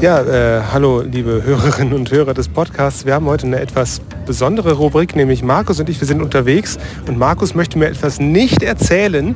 Ja, 0.00 0.22
äh, 0.22 0.62
hallo 0.70 1.00
liebe 1.00 1.42
Hörerinnen 1.42 1.94
und 1.94 2.10
Hörer 2.10 2.34
des 2.34 2.48
Podcasts. 2.48 3.06
Wir 3.06 3.14
haben 3.14 3.26
heute 3.26 3.46
eine 3.46 3.58
etwas 3.58 4.00
besondere 4.26 4.72
Rubrik, 4.72 5.16
nämlich 5.16 5.42
Markus 5.42 5.80
und 5.80 5.88
ich, 5.88 5.98
wir 6.00 6.06
sind 6.06 6.22
unterwegs 6.22 6.78
und 7.06 7.18
Markus 7.18 7.54
möchte 7.54 7.78
mir 7.78 7.88
etwas 7.88 8.20
nicht 8.20 8.62
erzählen, 8.62 9.34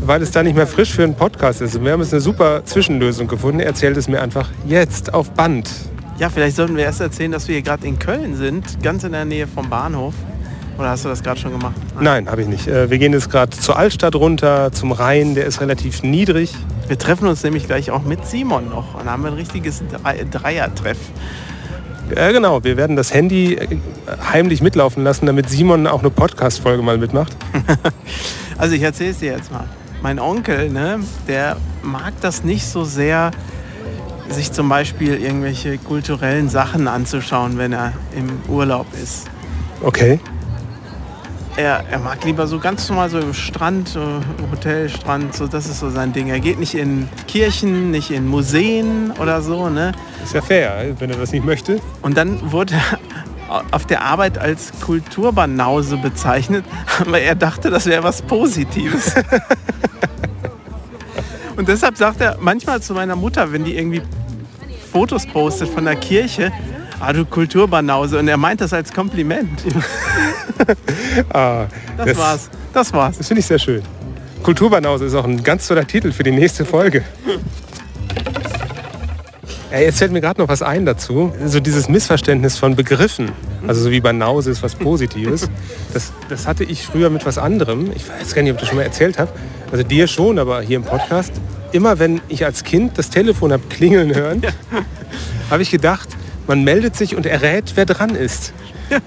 weil 0.00 0.22
es 0.22 0.30
da 0.30 0.42
nicht 0.42 0.56
mehr 0.56 0.66
frisch 0.66 0.92
für 0.92 1.04
einen 1.04 1.14
Podcast 1.14 1.60
ist. 1.60 1.76
Und 1.76 1.84
wir 1.84 1.92
haben 1.92 2.00
jetzt 2.00 2.12
eine 2.12 2.20
super 2.20 2.64
Zwischenlösung 2.64 3.28
gefunden. 3.28 3.60
Er 3.60 3.66
erzählt 3.66 3.96
es 3.96 4.08
mir 4.08 4.20
einfach 4.20 4.50
jetzt 4.66 5.12
auf 5.12 5.30
Band. 5.30 5.68
Ja, 6.22 6.30
vielleicht 6.30 6.54
sollten 6.54 6.76
wir 6.76 6.84
erst 6.84 7.00
erzählen, 7.00 7.32
dass 7.32 7.48
wir 7.48 7.56
hier 7.56 7.62
gerade 7.62 7.84
in 7.84 7.98
Köln 7.98 8.36
sind, 8.36 8.80
ganz 8.80 9.02
in 9.02 9.10
der 9.10 9.24
Nähe 9.24 9.48
vom 9.48 9.68
Bahnhof. 9.68 10.14
Oder 10.78 10.90
hast 10.90 11.04
du 11.04 11.08
das 11.08 11.20
gerade 11.20 11.40
schon 11.40 11.50
gemacht? 11.50 11.74
Nein, 11.98 12.30
habe 12.30 12.42
ich 12.42 12.46
nicht. 12.46 12.68
Äh, 12.68 12.88
wir 12.90 12.98
gehen 12.98 13.12
jetzt 13.12 13.28
gerade 13.28 13.50
zur 13.50 13.76
Altstadt 13.76 14.14
runter, 14.14 14.70
zum 14.70 14.92
Rhein, 14.92 15.34
der 15.34 15.46
ist 15.46 15.60
relativ 15.60 16.04
niedrig. 16.04 16.54
Wir 16.86 16.96
treffen 16.96 17.26
uns 17.26 17.42
nämlich 17.42 17.66
gleich 17.66 17.90
auch 17.90 18.04
mit 18.04 18.24
Simon 18.24 18.68
noch. 18.68 18.94
Und 18.94 19.10
haben 19.10 19.26
ein 19.26 19.32
richtiges 19.32 19.82
Drei- 19.90 20.24
Dreier-Treff. 20.30 20.96
Äh, 22.14 22.32
genau, 22.32 22.62
wir 22.62 22.76
werden 22.76 22.94
das 22.94 23.12
Handy 23.12 23.54
äh, 23.54 23.66
heimlich 24.32 24.62
mitlaufen 24.62 25.02
lassen, 25.02 25.26
damit 25.26 25.50
Simon 25.50 25.88
auch 25.88 26.02
eine 26.02 26.10
Podcast-Folge 26.10 26.84
mal 26.84 26.98
mitmacht. 26.98 27.36
Also 28.58 28.76
ich 28.76 28.82
erzähle 28.82 29.10
es 29.10 29.18
dir 29.18 29.32
jetzt 29.32 29.50
mal. 29.50 29.64
Mein 30.02 30.20
Onkel, 30.20 30.70
ne, 30.70 31.00
der 31.26 31.56
mag 31.82 32.12
das 32.20 32.44
nicht 32.44 32.64
so 32.64 32.84
sehr, 32.84 33.32
sich 34.32 34.52
zum 34.52 34.68
Beispiel 34.68 35.22
irgendwelche 35.22 35.78
kulturellen 35.78 36.48
Sachen 36.48 36.88
anzuschauen, 36.88 37.58
wenn 37.58 37.72
er 37.72 37.92
im 38.16 38.28
Urlaub 38.52 38.86
ist. 39.02 39.30
Okay. 39.82 40.18
Er, 41.56 41.84
er 41.90 41.98
mag 41.98 42.24
lieber 42.24 42.46
so 42.46 42.58
ganz 42.58 42.88
normal 42.88 43.10
so 43.10 43.18
im 43.18 43.34
Strand, 43.34 43.94
äh, 43.94 44.50
Hotel, 44.50 44.88
Strand, 44.88 45.34
so 45.34 45.46
das 45.46 45.66
ist 45.66 45.80
so 45.80 45.90
sein 45.90 46.12
Ding. 46.14 46.28
Er 46.28 46.40
geht 46.40 46.58
nicht 46.58 46.74
in 46.74 47.08
Kirchen, 47.28 47.90
nicht 47.90 48.10
in 48.10 48.26
Museen 48.26 49.12
oder 49.20 49.42
so, 49.42 49.68
ne? 49.68 49.92
Ist 50.24 50.32
ja 50.32 50.40
fair, 50.40 50.94
wenn 50.98 51.10
er 51.10 51.18
das 51.18 51.30
nicht 51.32 51.44
möchte. 51.44 51.78
Und 52.00 52.16
dann 52.16 52.52
wurde 52.52 52.74
er 52.74 52.98
auf 53.70 53.84
der 53.84 54.02
Arbeit 54.02 54.38
als 54.38 54.72
Kulturbanause 54.80 55.98
bezeichnet, 55.98 56.64
aber 57.00 57.20
er 57.20 57.34
dachte, 57.34 57.68
das 57.68 57.84
wäre 57.84 58.02
was 58.02 58.22
Positives. 58.22 59.14
Und 61.56 61.68
deshalb 61.68 61.98
sagt 61.98 62.20
er 62.20 62.38
manchmal 62.40 62.80
zu 62.80 62.94
meiner 62.94 63.14
Mutter, 63.14 63.52
wenn 63.52 63.64
die 63.64 63.76
irgendwie 63.76 64.00
Fotos 64.92 65.26
postet 65.26 65.70
von 65.70 65.86
der 65.86 65.96
Kirche, 65.96 66.52
ah 67.00 67.12
du 67.12 67.24
Kulturbanause. 67.24 68.18
Und 68.18 68.28
er 68.28 68.36
meint 68.36 68.60
das 68.60 68.72
als 68.72 68.92
Kompliment. 68.92 69.62
Ah, 71.32 71.66
Das, 71.96 72.16
war's. 72.16 72.50
Das 72.72 72.92
war's. 72.92 73.18
Das 73.18 73.26
finde 73.26 73.40
ich 73.40 73.46
sehr 73.46 73.58
schön. 73.58 73.82
Kulturbanause 74.44 75.06
ist 75.06 75.14
auch 75.14 75.24
ein 75.24 75.42
ganz 75.42 75.66
toller 75.66 75.84
Titel 75.86 76.12
für 76.12 76.22
die 76.22 76.30
nächste 76.30 76.64
Folge. 76.64 77.02
Ja, 79.72 79.78
jetzt 79.80 79.98
fällt 79.98 80.12
mir 80.12 80.20
gerade 80.20 80.40
noch 80.40 80.48
was 80.48 80.62
ein 80.62 80.86
dazu. 80.86 81.32
So 81.46 81.58
dieses 81.58 81.88
Missverständnis 81.88 82.58
von 82.58 82.76
Begriffen. 82.76 83.32
Also 83.66 83.82
so 83.82 83.90
wie 83.90 84.00
Banause 84.00 84.50
ist 84.52 84.62
was 84.62 84.74
Positives. 84.76 85.48
Das, 85.92 86.12
das 86.28 86.46
hatte 86.46 86.64
ich 86.64 86.86
früher 86.86 87.10
mit 87.10 87.26
was 87.26 87.36
anderem. 87.38 87.90
Ich 87.94 88.08
weiß 88.08 88.34
gar 88.34 88.42
nicht, 88.42 88.52
ob 88.52 88.56
ich 88.56 88.60
das 88.60 88.68
schon 88.68 88.78
mal 88.78 88.84
erzählt 88.84 89.18
habe. 89.18 89.30
Also 89.72 89.82
dir 89.84 90.06
schon, 90.06 90.38
aber 90.38 90.62
hier 90.62 90.76
im 90.76 90.84
Podcast. 90.84 91.32
Immer 91.72 91.98
wenn 91.98 92.20
ich 92.28 92.44
als 92.44 92.64
Kind 92.64 92.98
das 92.98 93.10
Telefon 93.10 93.52
habe 93.52 93.62
klingeln 93.68 94.14
hören, 94.14 94.42
habe 95.50 95.62
ich 95.62 95.70
gedacht, 95.70 96.08
man 96.46 96.64
meldet 96.64 96.96
sich 96.96 97.16
und 97.16 97.26
errät, 97.26 97.72
wer 97.74 97.86
dran 97.86 98.14
ist. 98.14 98.52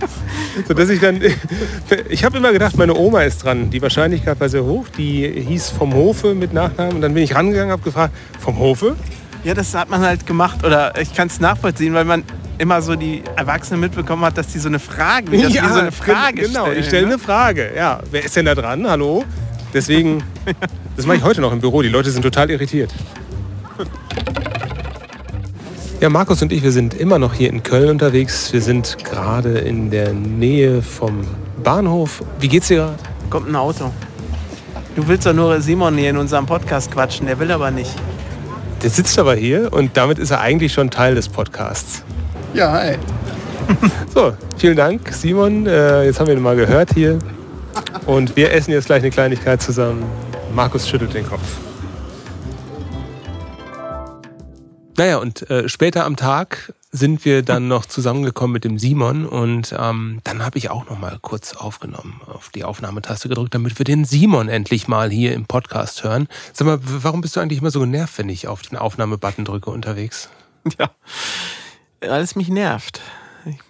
So 0.67 0.73
dass 0.73 0.89
ich 0.89 1.01
dann, 1.01 1.19
ich 2.09 2.23
habe 2.23 2.37
immer 2.37 2.53
gedacht, 2.53 2.77
meine 2.77 2.95
Oma 2.95 3.23
ist 3.23 3.43
dran. 3.43 3.69
Die 3.69 3.81
Wahrscheinlichkeit 3.81 4.39
war 4.39 4.47
sehr 4.47 4.63
hoch. 4.63 4.87
Die 4.97 5.27
hieß 5.47 5.69
vom 5.71 5.93
Hofe 5.93 6.33
mit 6.33 6.53
Nachnamen. 6.53 6.95
Und 6.95 7.01
dann 7.01 7.13
bin 7.13 7.23
ich 7.23 7.35
rangegangen, 7.35 7.71
habe 7.71 7.83
gefragt, 7.83 8.15
vom 8.39 8.57
Hofe? 8.57 8.95
Ja, 9.43 9.53
das 9.53 9.75
hat 9.75 9.89
man 9.89 9.99
halt 9.99 10.25
gemacht. 10.25 10.65
Oder 10.65 10.97
ich 10.99 11.13
kann 11.13 11.27
es 11.27 11.41
nachvollziehen, 11.41 11.93
weil 11.93 12.05
man 12.05 12.23
immer 12.57 12.81
so 12.81 12.95
die 12.95 13.21
Erwachsenen 13.35 13.81
mitbekommen 13.81 14.23
hat, 14.23 14.37
dass 14.37 14.47
die 14.47 14.59
so 14.59 14.69
eine 14.69 14.79
Frage, 14.79 15.37
dass 15.37 15.51
die 15.51 15.57
so 15.57 15.79
eine 15.79 15.91
Frage 15.91 16.43
genau. 16.43 16.63
stellen. 16.63 16.79
ich 16.79 16.85
stelle 16.87 17.07
ne? 17.07 17.13
eine 17.13 17.21
Frage. 17.21 17.71
Ja, 17.75 17.99
wer 18.11 18.23
ist 18.23 18.35
denn 18.35 18.45
da 18.45 18.55
dran? 18.55 18.89
Hallo? 18.89 19.25
Deswegen, 19.75 20.23
das 20.95 21.05
mache 21.05 21.17
ich 21.17 21.23
heute 21.23 21.41
noch 21.41 21.51
im 21.51 21.59
Büro. 21.59 21.81
Die 21.81 21.89
Leute 21.89 22.09
sind 22.09 22.21
total 22.21 22.49
irritiert. 22.49 22.93
Ja, 25.99 26.07
Markus 26.07 26.41
und 26.41 26.53
ich, 26.53 26.63
wir 26.63 26.71
sind 26.71 26.93
immer 26.93 27.19
noch 27.19 27.33
hier 27.33 27.49
in 27.49 27.61
Köln 27.61 27.89
unterwegs. 27.89 28.53
Wir 28.53 28.61
sind 28.61 28.97
gerade 29.03 29.57
in 29.57 29.91
der 29.91 30.13
Nähe 30.13 30.81
vom 30.81 31.27
Bahnhof. 31.61 32.23
Wie 32.39 32.47
geht's 32.47 32.69
dir 32.69 32.77
gerade? 32.77 32.95
Kommt 33.29 33.49
ein 33.49 33.55
Auto. 33.57 33.91
Du 34.95 35.05
willst 35.09 35.25
doch 35.25 35.33
nur 35.33 35.59
Simon 35.59 35.97
hier 35.97 36.11
in 36.11 36.17
unserem 36.17 36.45
Podcast 36.45 36.89
quatschen, 36.89 37.27
der 37.27 37.37
will 37.39 37.51
aber 37.51 37.69
nicht. 37.69 37.91
Der 38.81 38.89
sitzt 38.89 39.19
aber 39.19 39.35
hier 39.35 39.73
und 39.73 39.97
damit 39.97 40.19
ist 40.19 40.31
er 40.31 40.39
eigentlich 40.39 40.71
schon 40.71 40.89
Teil 40.89 41.15
des 41.15 41.27
Podcasts. 41.27 42.01
Ja, 42.53 42.71
hi. 42.71 42.95
So, 44.13 44.31
vielen 44.57 44.77
Dank, 44.77 45.11
Simon. 45.11 45.67
Äh, 45.67 46.05
jetzt 46.05 46.21
haben 46.21 46.27
wir 46.27 46.35
ihn 46.35 46.41
mal 46.41 46.55
gehört 46.55 46.93
hier. 46.93 47.19
Und 48.05 48.35
wir 48.35 48.51
essen 48.51 48.71
jetzt 48.71 48.85
gleich 48.85 49.01
eine 49.01 49.11
Kleinigkeit 49.11 49.61
zusammen. 49.61 50.03
Markus 50.53 50.87
schüttelt 50.87 51.13
den 51.13 51.27
Kopf. 51.27 51.41
Naja, 54.97 55.17
und 55.17 55.49
äh, 55.49 55.67
später 55.67 56.05
am 56.05 56.15
Tag 56.15 56.73
sind 56.91 57.25
wir 57.25 57.43
dann 57.43 57.67
noch 57.67 57.85
zusammengekommen 57.85 58.53
mit 58.53 58.63
dem 58.63 58.79
Simon 58.79 59.25
und 59.25 59.75
ähm, 59.77 60.21
dann 60.23 60.45
habe 60.45 60.57
ich 60.57 60.69
auch 60.69 60.89
noch 60.89 60.97
mal 60.97 61.17
kurz 61.21 61.53
aufgenommen, 61.53 62.21
auf 62.25 62.49
die 62.49 62.63
Aufnahmetaste 62.63 63.27
gedrückt, 63.27 63.53
damit 63.53 63.77
wir 63.77 63.83
den 63.83 64.05
Simon 64.05 64.47
endlich 64.47 64.87
mal 64.87 65.09
hier 65.09 65.33
im 65.33 65.45
Podcast 65.45 66.05
hören. 66.05 66.29
Sag 66.53 66.67
mal, 66.67 66.79
warum 66.81 67.19
bist 67.19 67.35
du 67.35 67.41
eigentlich 67.41 67.59
immer 67.59 67.71
so 67.71 67.81
genervt, 67.81 68.17
wenn 68.17 68.29
ich 68.29 68.47
auf 68.47 68.61
den 68.61 68.77
Aufnahmebutton 68.77 69.43
drücke 69.43 69.69
unterwegs? 69.69 70.29
Ja. 70.79 70.89
Weil 71.99 72.21
es 72.21 72.35
mich 72.35 72.47
nervt. 72.49 73.01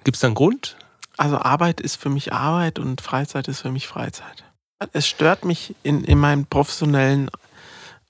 Gibt 0.03 0.15
es 0.15 0.21
da 0.21 0.27
einen 0.27 0.35
Grund? 0.35 0.77
Also 1.17 1.37
Arbeit 1.37 1.79
ist 1.81 1.95
für 1.95 2.09
mich 2.09 2.33
Arbeit 2.33 2.79
und 2.79 3.01
Freizeit 3.01 3.47
ist 3.47 3.61
für 3.61 3.71
mich 3.71 3.87
Freizeit. 3.87 4.43
Es 4.91 5.07
stört 5.07 5.45
mich 5.45 5.75
in, 5.83 6.03
in 6.03 6.17
meinem 6.17 6.45
professionellen 6.45 7.29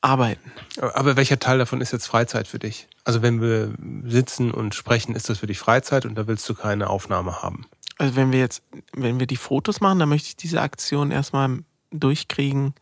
Arbeiten. 0.02 0.52
Aber 0.80 1.16
welcher 1.16 1.40
Teil 1.40 1.58
davon 1.58 1.82
ist 1.82 1.92
jetzt 1.92 2.08
Freizeit 2.08 2.48
für 2.48 2.60
dich? 2.60 2.88
Also 3.04 3.22
wenn 3.22 3.42
wir 3.42 3.74
sitzen 4.10 4.52
und 4.52 4.76
sprechen, 4.76 5.16
ist 5.16 5.30
das 5.30 5.40
für 5.40 5.48
dich 5.48 5.60
Freizeit 5.60 6.06
und 6.06 6.16
da 6.16 6.28
willst 6.28 6.48
du 6.50 6.54
keine 6.54 6.90
Aufnahme 6.90 7.42
haben. 7.42 7.66
Also 7.98 8.16
wenn 8.16 8.32
wir 8.32 8.40
jetzt, 8.40 8.64
wenn 8.94 9.20
wir 9.20 9.28
die 9.28 9.38
Fotos 9.38 9.82
machen, 9.82 10.00
dann 10.00 10.10
möchte 10.10 10.30
ich 10.30 10.36
diese 10.36 10.62
Aktion 10.62 11.12
erstmal 11.12 11.60
durchkriegen, 11.92 12.74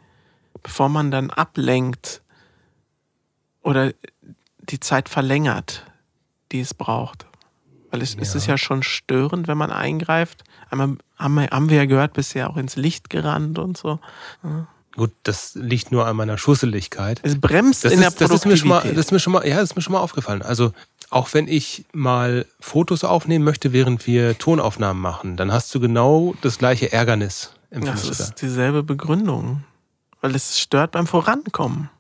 bevor 0.64 0.90
man 0.90 1.12
dann 1.12 1.30
ablenkt 1.30 2.22
oder 3.62 3.94
die 4.60 4.80
Zeit 4.80 5.10
verlängert, 5.10 5.86
die 6.52 6.62
es 6.62 6.74
braucht. 6.74 7.26
Weil 7.94 8.02
es, 8.02 8.16
es 8.20 8.34
Ja. 8.34 8.38
ist 8.40 8.48
ja 8.48 8.58
schon 8.58 8.82
störend, 8.82 9.48
wenn 9.48 9.58
man 9.58 9.70
eingreift. 9.70 10.44
Einmal 10.72 10.98
haben 11.20 11.70
wir, 11.70 11.78
ja 11.78 11.86
gehört, 11.86 12.14
bisher 12.14 12.50
auch 12.50 12.58
ins 12.58 12.76
Licht 12.76 13.12
gerannt 13.12 13.60
und 13.60 13.78
so. 13.78 14.00
Gut, 14.96 15.12
das 15.22 15.54
liegt 15.54 15.92
nur 15.92 16.08
an 16.08 16.16
meiner 16.16 16.40
Schusseligkeit. 16.40 17.20
Es 17.22 17.40
bremst 17.40 17.86
Das 17.86 17.94
in 17.94 18.00
der 18.00 18.10
ist, 18.10 18.20
das 18.20 18.32
ist 18.32 18.46
mir 18.48 18.58
schon 18.58 18.70
mal, 18.70 18.76
Produktivität. 18.82 18.98
das 18.98 19.06
ist 19.06 19.12
mir 19.12 19.20
schon 19.20 19.34
mal, 19.34 19.48
ja, 19.48 19.56
das 19.58 19.70
ist 19.70 19.76
mir 19.76 19.84
schon 19.84 19.94
mal 19.94 20.00
aufgefallen. 20.00 20.42
Also 20.42 20.74
auch 21.12 21.32
wenn 21.36 21.48
ich 21.48 21.86
mal 21.94 22.48
Fotos 22.60 23.04
aufnehmen 23.04 23.46
möchte, 23.46 23.74
während 23.74 24.08
wir 24.08 24.40
Tonaufnahmen 24.40 25.00
machen, 25.00 25.38
dann 25.38 25.52
hast 25.52 25.74
du 25.76 25.80
genau 25.80 26.34
das 26.42 26.58
gleiche 26.58 26.92
Ärgernis. 26.92 27.52
das 27.70 27.78
empfindest 27.78 28.06
du 28.06 28.14
da. 28.16 28.24
ist 28.24 28.42
dieselbe 28.42 28.82
Begründung. 28.82 29.64
Weil 30.22 30.34
es 30.34 30.60
stört 30.60 30.94
beim 30.94 31.06
Vorankommen. 31.06 31.92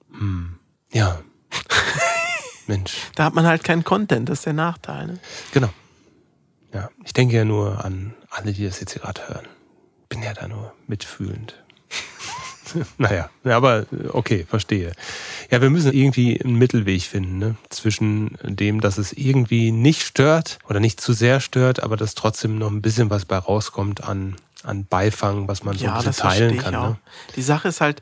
Ja. 0.91 1.19
Mensch, 2.67 2.93
Da 3.15 3.25
hat 3.25 3.33
man 3.35 3.45
halt 3.45 3.63
keinen 3.63 3.83
Content, 3.83 4.29
das 4.29 4.39
ist 4.39 4.45
der 4.45 4.53
Nachteil. 4.53 5.05
Ne? 5.07 5.19
genau. 5.51 5.69
Ja, 6.73 6.89
ich 7.03 7.13
denke 7.13 7.35
ja 7.35 7.45
nur 7.45 7.85
an 7.85 8.13
alle, 8.29 8.51
die 8.51 8.65
das 8.65 8.79
jetzt 8.79 8.93
hier 8.93 9.01
gerade 9.01 9.27
hören. 9.27 9.47
Bin 10.09 10.23
ja 10.23 10.33
da 10.33 10.47
nur 10.47 10.73
mitfühlend. 10.87 11.63
naja, 12.97 13.29
ja, 13.43 13.57
aber 13.57 13.85
okay, 14.09 14.45
verstehe. 14.49 14.93
Ja, 15.51 15.61
wir 15.61 15.69
müssen 15.69 15.93
irgendwie 15.93 16.41
einen 16.41 16.55
Mittelweg 16.55 17.03
finden, 17.03 17.37
ne? 17.37 17.55
zwischen 17.69 18.37
dem, 18.43 18.81
dass 18.81 18.97
es 18.97 19.13
irgendwie 19.13 19.71
nicht 19.71 20.01
stört 20.01 20.59
oder 20.67 20.79
nicht 20.79 20.99
zu 20.99 21.13
sehr 21.13 21.39
stört, 21.39 21.83
aber 21.83 21.97
dass 21.97 22.15
trotzdem 22.15 22.57
noch 22.57 22.71
ein 22.71 22.81
bisschen 22.81 23.09
was 23.09 23.25
bei 23.25 23.37
rauskommt 23.37 24.03
an, 24.03 24.35
an 24.63 24.85
Beifang, 24.85 25.47
was 25.47 25.63
man 25.63 25.77
so 25.77 25.85
ein 25.85 25.93
bisschen 25.95 26.13
teilen 26.13 26.57
kann. 26.57 26.73
Ne? 26.73 26.97
Die 27.35 27.41
Sache 27.41 27.67
ist 27.67 27.81
halt, 27.81 28.01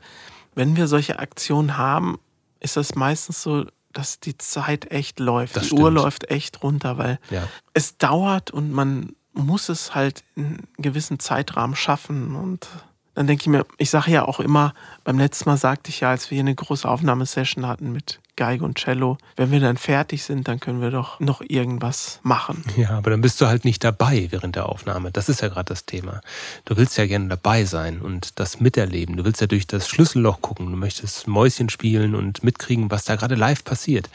wenn 0.54 0.76
wir 0.76 0.86
solche 0.86 1.18
Aktionen 1.18 1.76
haben, 1.76 2.18
ist 2.60 2.76
das 2.76 2.94
meistens 2.94 3.42
so, 3.42 3.66
dass 3.92 4.20
die 4.20 4.36
Zeit 4.38 4.90
echt 4.90 5.20
läuft. 5.20 5.56
Das 5.56 5.68
die 5.68 5.74
Uhr 5.74 5.80
stimmt. 5.90 5.94
läuft 5.96 6.30
echt 6.30 6.62
runter, 6.62 6.98
weil 6.98 7.18
Ja. 7.30 7.48
es 7.74 7.96
dauert 7.98 8.50
und 8.50 8.72
man 8.72 9.14
muss 9.34 9.68
es 9.68 9.94
halt 9.94 10.24
in 10.36 10.44
einem 10.46 10.58
gewissen 10.78 11.18
Zeitrahmen 11.18 11.74
schaffen. 11.76 12.34
Und 12.36 12.68
dann 13.14 13.26
denke 13.26 13.42
ich 13.42 13.48
mir, 13.48 13.66
ich 13.78 13.90
sage 13.90 14.10
ja 14.10 14.26
auch 14.26 14.40
immer, 14.40 14.72
beim 15.04 15.18
letzten 15.18 15.50
Mal 15.50 15.56
sagte 15.56 15.90
ich 15.90 16.00
ja, 16.00 16.10
als 16.10 16.30
wir 16.30 16.36
hier 16.36 16.44
eine 16.44 16.54
große 16.54 16.88
Aufnahmesession 16.88 17.66
hatten 17.66 17.92
mit 17.92 18.20
Geige 18.34 18.64
und 18.64 18.78
Cello, 18.78 19.18
wenn 19.36 19.50
wir 19.50 19.60
dann 19.60 19.76
fertig 19.76 20.24
sind, 20.24 20.48
dann 20.48 20.58
können 20.58 20.80
wir 20.80 20.90
doch 20.90 21.20
noch 21.20 21.42
irgendwas 21.46 22.18
machen. 22.22 22.64
Ja, 22.76 22.90
aber 22.90 23.10
dann 23.10 23.20
bist 23.20 23.40
du 23.40 23.46
halt 23.46 23.66
nicht 23.66 23.84
dabei 23.84 24.28
während 24.30 24.56
der 24.56 24.70
Aufnahme. 24.70 25.12
Das 25.12 25.28
ist 25.28 25.42
ja 25.42 25.48
gerade 25.48 25.66
das 25.66 25.84
Thema. 25.84 26.22
Du 26.64 26.78
willst 26.78 26.96
ja 26.96 27.06
gerne 27.06 27.28
dabei 27.28 27.66
sein 27.66 28.00
und 28.00 28.40
das 28.40 28.58
miterleben. 28.58 29.18
Du 29.18 29.26
willst 29.26 29.42
ja 29.42 29.46
durch 29.46 29.66
das 29.66 29.86
Schlüsselloch 29.86 30.40
gucken. 30.40 30.70
Du 30.70 30.76
möchtest 30.76 31.28
Mäuschen 31.28 31.68
spielen 31.68 32.14
und 32.14 32.42
mitkriegen, 32.42 32.90
was 32.90 33.04
da 33.04 33.16
gerade 33.16 33.34
live 33.34 33.64
passiert. 33.64 34.08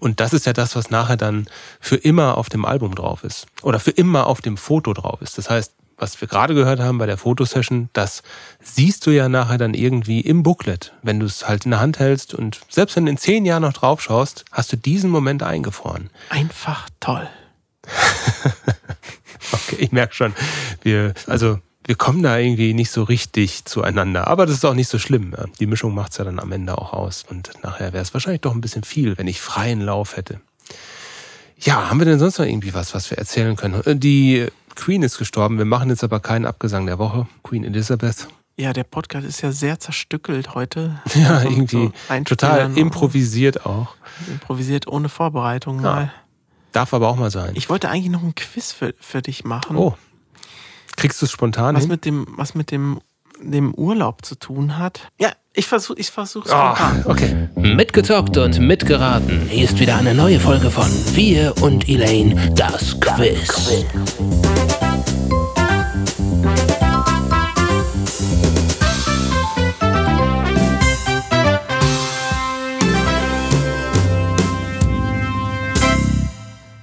Und 0.00 0.18
das 0.18 0.32
ist 0.32 0.46
ja 0.46 0.52
das, 0.52 0.74
was 0.74 0.90
nachher 0.90 1.16
dann 1.16 1.46
für 1.78 1.96
immer 1.96 2.36
auf 2.38 2.48
dem 2.48 2.64
Album 2.64 2.96
drauf 2.96 3.22
ist. 3.22 3.46
Oder 3.62 3.78
für 3.78 3.92
immer 3.92 4.26
auf 4.26 4.40
dem 4.40 4.56
Foto 4.56 4.92
drauf 4.94 5.22
ist. 5.22 5.38
Das 5.38 5.48
heißt, 5.48 5.72
was 6.00 6.20
wir 6.20 6.28
gerade 6.28 6.54
gehört 6.54 6.80
haben 6.80 6.98
bei 6.98 7.06
der 7.06 7.18
Fotosession, 7.18 7.90
das 7.92 8.22
siehst 8.62 9.06
du 9.06 9.10
ja 9.10 9.28
nachher 9.28 9.58
dann 9.58 9.74
irgendwie 9.74 10.20
im 10.20 10.42
Booklet, 10.42 10.92
wenn 11.02 11.20
du 11.20 11.26
es 11.26 11.46
halt 11.46 11.64
in 11.64 11.70
der 11.70 11.80
Hand 11.80 11.98
hältst 11.98 12.34
und 12.34 12.60
selbst 12.68 12.96
wenn 12.96 13.06
du 13.06 13.10
in 13.12 13.18
zehn 13.18 13.44
Jahren 13.44 13.62
noch 13.62 13.72
drauf 13.72 14.00
schaust, 14.00 14.44
hast 14.50 14.72
du 14.72 14.76
diesen 14.76 15.10
Moment 15.10 15.42
eingefroren. 15.42 16.10
Einfach 16.30 16.88
toll. 16.98 17.28
Okay, 19.52 19.76
ich 19.78 19.90
merke 19.90 20.14
schon, 20.14 20.34
wir, 20.82 21.14
also 21.26 21.58
wir 21.86 21.94
kommen 21.96 22.22
da 22.22 22.38
irgendwie 22.38 22.74
nicht 22.74 22.90
so 22.90 23.02
richtig 23.02 23.64
zueinander. 23.64 24.28
Aber 24.28 24.46
das 24.46 24.56
ist 24.56 24.64
auch 24.64 24.74
nicht 24.74 24.88
so 24.88 24.98
schlimm. 24.98 25.34
Die 25.58 25.66
Mischung 25.66 25.94
macht's 25.94 26.18
ja 26.18 26.24
dann 26.24 26.38
am 26.38 26.52
Ende 26.52 26.78
auch 26.78 26.92
aus. 26.92 27.24
Und 27.28 27.50
nachher 27.62 27.92
wäre 27.92 28.02
es 28.02 28.14
wahrscheinlich 28.14 28.42
doch 28.42 28.54
ein 28.54 28.60
bisschen 28.60 28.84
viel, 28.84 29.18
wenn 29.18 29.26
ich 29.26 29.40
freien 29.40 29.80
Lauf 29.80 30.16
hätte. 30.16 30.40
Ja, 31.60 31.90
haben 31.90 31.98
wir 32.00 32.06
denn 32.06 32.18
sonst 32.18 32.38
noch 32.38 32.46
irgendwie 32.46 32.72
was, 32.74 32.94
was 32.94 33.10
wir 33.10 33.18
erzählen 33.18 33.56
können? 33.56 33.82
Äh, 33.84 33.96
Die 33.96 34.46
Queen 34.76 35.02
ist 35.02 35.18
gestorben. 35.18 35.58
Wir 35.58 35.64
machen 35.64 35.90
jetzt 35.90 36.02
aber 36.04 36.20
keinen 36.20 36.46
Abgesang 36.46 36.86
der 36.86 36.98
Woche. 36.98 37.26
Queen 37.42 37.64
Elizabeth. 37.64 38.28
Ja, 38.56 38.72
der 38.72 38.84
Podcast 38.84 39.26
ist 39.26 39.40
ja 39.42 39.52
sehr 39.52 39.78
zerstückelt 39.80 40.54
heute. 40.54 41.00
Ja, 41.14 41.38
Und 41.38 41.50
irgendwie 41.52 41.92
so 42.08 42.24
total 42.24 42.76
improvisiert 42.76 43.64
auch. 43.66 43.94
improvisiert 44.28 44.86
ohne 44.86 45.08
Vorbereitung 45.08 45.76
Ja. 45.76 45.82
mal. 45.82 46.12
Darf 46.72 46.94
aber 46.94 47.08
auch 47.08 47.16
mal 47.16 47.30
sein. 47.32 47.52
Ich 47.56 47.68
wollte 47.68 47.88
eigentlich 47.88 48.10
noch 48.10 48.22
ein 48.22 48.34
Quiz 48.34 48.70
für, 48.72 48.94
für 49.00 49.22
dich 49.22 49.44
machen. 49.44 49.76
oh. 49.76 49.94
Kriegst 50.96 51.20
du 51.22 51.26
es 51.26 51.32
spontan 51.32 51.74
was 51.74 51.82
hin? 51.84 51.90
mit 51.90 52.04
dem, 52.04 52.26
was 52.36 52.54
mit 52.54 52.70
dem, 52.70 53.00
dem 53.42 53.74
Urlaub 53.74 54.24
zu 54.24 54.34
tun 54.36 54.78
hat. 54.78 55.00
Ja, 55.18 55.30
ich 55.52 55.66
versuche 55.66 55.98
ich 55.98 56.10
versuch's 56.10 56.50
Ah, 56.50 56.76
spontan. 56.76 57.04
okay. 57.06 57.48
Mitgezockt 57.56 58.36
und 58.36 58.58
mitgeraten. 58.60 59.48
Hier 59.48 59.64
ist 59.64 59.78
wieder 59.80 59.96
eine 59.96 60.14
neue 60.14 60.38
Folge 60.40 60.70
von 60.70 60.88
Wir 61.14 61.54
und 61.62 61.88
Elaine, 61.88 62.52
das 62.54 62.98
Quiz. 63.00 63.84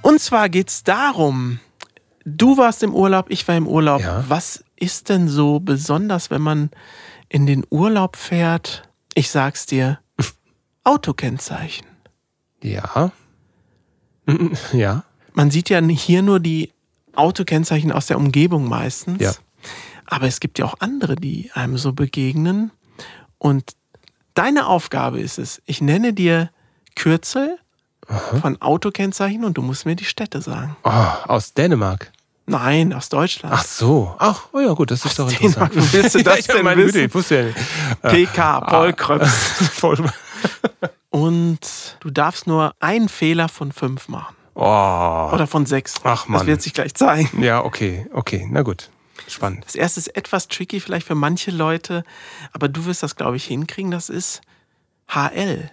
Und 0.02 0.20
zwar 0.20 0.48
geht's 0.48 0.84
darum, 0.84 1.60
du 2.24 2.56
warst 2.56 2.82
im 2.82 2.94
Urlaub, 2.94 3.26
ich 3.28 3.46
war 3.46 3.56
im 3.56 3.66
Urlaub. 3.66 4.00
Ja. 4.00 4.24
Was 4.28 4.64
ist 4.78 5.08
denn 5.08 5.28
so 5.28 5.60
besonders, 5.60 6.30
wenn 6.30 6.42
man 6.42 6.70
in 7.28 7.46
den 7.46 7.64
Urlaub 7.70 8.16
fährt? 8.16 8.88
Ich 9.14 9.30
sag's 9.30 9.66
dir, 9.66 9.98
Autokennzeichen. 10.84 11.86
Ja. 12.62 13.12
Ja. 14.74 15.04
Man 15.32 15.50
sieht 15.50 15.70
ja 15.70 15.80
hier 15.80 16.20
nur 16.20 16.38
die 16.38 16.70
Autokennzeichen 17.14 17.92
aus 17.92 18.08
der 18.08 18.18
Umgebung 18.18 18.68
meistens. 18.68 19.22
Ja. 19.22 19.32
Aber 20.04 20.26
es 20.26 20.38
gibt 20.40 20.58
ja 20.58 20.66
auch 20.66 20.74
andere, 20.80 21.16
die 21.16 21.50
einem 21.54 21.78
so 21.78 21.94
begegnen. 21.94 22.70
Und 23.38 23.72
deine 24.34 24.66
Aufgabe 24.66 25.20
ist 25.20 25.38
es, 25.38 25.62
ich 25.64 25.80
nenne 25.80 26.12
dir 26.12 26.50
Kürzel 26.94 27.58
von 28.40 28.60
Autokennzeichen 28.60 29.44
und 29.44 29.58
du 29.58 29.62
musst 29.62 29.86
mir 29.86 29.96
die 29.96 30.04
Städte 30.04 30.40
sagen. 30.40 30.76
Oh, 30.84 30.90
aus 30.90 31.54
Dänemark. 31.54 32.12
Nein, 32.48 32.94
aus 32.94 33.08
Deutschland. 33.10 33.54
Ach 33.54 33.64
so. 33.64 34.14
Ach, 34.18 34.48
oh 34.52 34.60
ja, 34.60 34.72
gut, 34.72 34.90
das 34.90 35.04
ist 35.04 35.18
doch 35.18 35.28
Dänemark, 35.28 35.74
interessant. 35.74 35.76
wo 35.76 35.92
willst 35.92 36.14
du 36.14 36.22
das 36.24 36.46
ja, 36.46 36.54
denn 36.54 36.64
meine 36.64 36.82
wissen? 36.82 36.92
Güte, 36.92 37.04
ich 37.04 37.14
wusste 37.14 37.36
ja 37.36 37.42
nicht. 37.44 38.32
PK, 38.32 38.60
Paul 38.60 38.92
Kröps. 38.94 39.28
Voll. 39.74 39.98
Und 41.10 41.96
du 42.00 42.10
darfst 42.10 42.46
nur 42.46 42.74
einen 42.80 43.08
Fehler 43.08 43.48
von 43.48 43.70
fünf 43.72 44.08
machen. 44.08 44.34
Oh. 44.54 45.30
Oder 45.32 45.46
von 45.46 45.66
sechs. 45.66 45.94
Ach, 46.04 46.26
Mann. 46.26 46.40
Das 46.40 46.46
wird 46.46 46.62
sich 46.62 46.72
gleich 46.72 46.94
zeigen. 46.94 47.42
Ja, 47.42 47.62
okay, 47.64 48.06
okay, 48.12 48.48
na 48.50 48.62
gut. 48.62 48.90
Spannend. 49.28 49.64
Das 49.66 49.74
erste 49.74 50.00
ist 50.00 50.16
etwas 50.16 50.48
tricky 50.48 50.80
vielleicht 50.80 51.06
für 51.06 51.14
manche 51.14 51.50
Leute, 51.50 52.02
aber 52.52 52.68
du 52.68 52.86
wirst 52.86 53.02
das, 53.02 53.14
glaube 53.14 53.36
ich, 53.36 53.44
hinkriegen. 53.44 53.90
Das 53.90 54.08
ist 54.08 54.40
HL. 55.08 55.70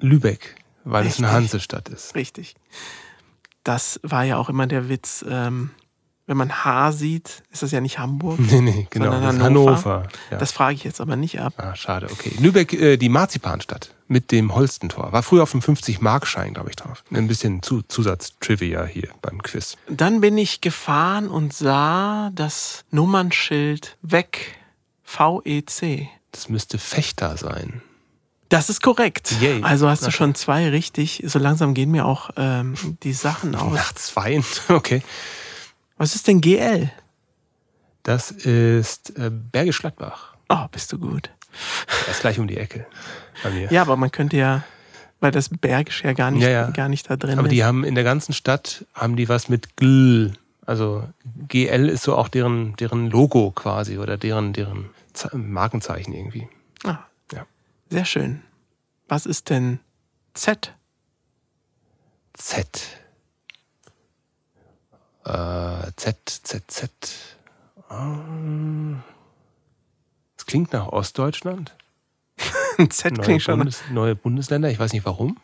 Lübeck, 0.00 0.56
weil 0.84 1.02
es 1.02 1.12
Richtig. 1.12 1.24
eine 1.24 1.34
Hansestadt 1.34 1.88
ist. 1.88 2.14
Richtig. 2.14 2.56
Das 3.62 4.00
war 4.02 4.24
ja 4.24 4.36
auch 4.36 4.50
immer 4.50 4.66
der 4.66 4.90
Witz. 4.90 5.24
Ähm, 5.26 5.70
wenn 6.26 6.36
man 6.36 6.64
H 6.64 6.92
sieht, 6.92 7.42
ist 7.50 7.62
das 7.62 7.70
ja 7.70 7.80
nicht 7.80 7.98
Hamburg. 7.98 8.38
Nee, 8.50 8.60
nee, 8.60 8.86
genau. 8.90 9.12
Sondern 9.12 9.42
Hannover. 9.42 9.70
Hannover. 9.72 10.02
Ja. 10.30 10.38
Das 10.38 10.52
frage 10.52 10.74
ich 10.74 10.84
jetzt 10.84 11.00
aber 11.00 11.16
nicht 11.16 11.40
ab. 11.40 11.54
ah, 11.56 11.74
schade, 11.74 12.08
okay. 12.10 12.32
Lübeck, 12.38 12.72
äh, 12.72 12.96
die 12.96 13.08
Marzipanstadt 13.08 13.94
mit 14.06 14.32
dem 14.32 14.54
Holstentor. 14.54 15.12
War 15.12 15.22
früher 15.22 15.42
auf 15.42 15.50
dem 15.52 15.60
50-Mark-Schein, 15.60 16.54
glaube 16.54 16.70
ich, 16.70 16.76
drauf. 16.76 17.04
Ein 17.10 17.26
bisschen 17.26 17.62
zu, 17.62 17.82
Zusatztrivia 17.82 18.84
hier 18.84 19.08
beim 19.22 19.42
Quiz. 19.42 19.76
Dann 19.88 20.20
bin 20.20 20.36
ich 20.38 20.60
gefahren 20.60 21.28
und 21.28 21.52
sah 21.52 22.30
das 22.34 22.84
Nummernschild 22.90 23.96
weg. 24.02 24.56
VEC. 25.04 26.08
Das 26.32 26.48
müsste 26.48 26.78
Fechter 26.78 27.36
sein. 27.36 27.82
Das 28.48 28.68
ist 28.68 28.82
korrekt. 28.82 29.32
Yay. 29.40 29.62
Also 29.62 29.88
hast 29.88 30.06
du 30.06 30.10
schon 30.10 30.34
zwei 30.34 30.68
richtig. 30.68 31.22
So 31.26 31.38
langsam 31.38 31.74
gehen 31.74 31.90
mir 31.90 32.04
auch 32.06 32.30
ähm, 32.36 32.74
die 33.02 33.12
Sachen 33.12 33.54
aus. 33.54 33.72
Nach 33.72 33.92
zwei? 33.94 34.42
Okay. 34.68 35.02
Was 35.96 36.14
ist 36.14 36.26
denn 36.26 36.40
GL? 36.40 36.90
Das 38.02 38.30
ist 38.30 39.16
äh, 39.18 39.30
Bergisch 39.30 39.78
Gladbach. 39.80 40.36
Oh, 40.48 40.66
bist 40.70 40.92
du 40.92 40.98
gut. 40.98 41.30
Er 42.06 42.10
ist 42.10 42.20
gleich 42.20 42.38
um 42.38 42.46
die 42.48 42.56
Ecke 42.56 42.86
bei 43.42 43.50
mir. 43.50 43.70
Ja, 43.72 43.82
aber 43.82 43.96
man 43.96 44.10
könnte 44.10 44.36
ja, 44.36 44.64
weil 45.20 45.30
das 45.30 45.48
Bergisch 45.48 46.02
ja 46.04 46.12
gar 46.12 46.30
nicht, 46.30 46.42
Ja, 46.42 46.50
ja. 46.50 46.70
Gar 46.70 46.88
nicht 46.88 47.08
da 47.08 47.16
drin 47.16 47.38
Aber 47.38 47.46
ist. 47.48 47.52
die 47.52 47.64
haben 47.64 47.84
in 47.84 47.94
der 47.94 48.04
ganzen 48.04 48.32
Stadt 48.32 48.84
haben 48.92 49.16
die 49.16 49.28
was 49.28 49.48
mit 49.48 49.76
GL. 49.76 50.32
Also 50.66 51.06
GL 51.48 51.88
ist 51.88 52.02
so 52.02 52.16
auch 52.16 52.28
deren, 52.28 52.74
deren 52.76 53.10
Logo 53.10 53.50
quasi 53.52 53.98
oder 53.98 54.16
deren, 54.16 54.52
deren 54.52 54.90
Ze- 55.12 55.36
Markenzeichen 55.36 56.12
irgendwie. 56.12 56.48
ah, 56.84 56.98
Ja. 57.32 57.46
Sehr 57.90 58.04
schön. 58.04 58.42
Was 59.08 59.26
ist 59.26 59.48
denn 59.50 59.78
Z? 60.34 60.74
Z. 62.34 62.88
Äh, 65.24 65.90
Z, 65.96 66.16
Z, 66.26 66.62
Z. 66.70 66.90
Ähm, 67.90 69.02
Das 70.36 70.46
klingt 70.46 70.72
nach 70.72 70.88
Ostdeutschland. 70.88 71.74
Z 72.90 73.12
Neue, 73.16 73.24
klingt 73.24 73.42
schon. 73.42 73.58
Bundes, 73.58 73.82
neue 73.90 74.14
Bundesländer, 74.16 74.70
ich 74.70 74.78
weiß 74.78 74.92
nicht 74.92 75.04
warum. 75.06 75.38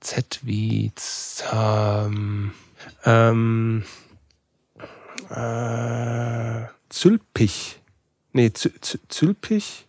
Z 0.00 0.40
wie 0.42 0.92
Z, 0.94 1.44
ähm, 1.52 2.52
ähm, 3.04 3.84
äh, 5.30 6.66
Zülpich. 6.88 7.80
Nee, 8.32 8.46
Zü- 8.48 8.78
Zü- 8.80 9.00
Zülpich? 9.08 9.86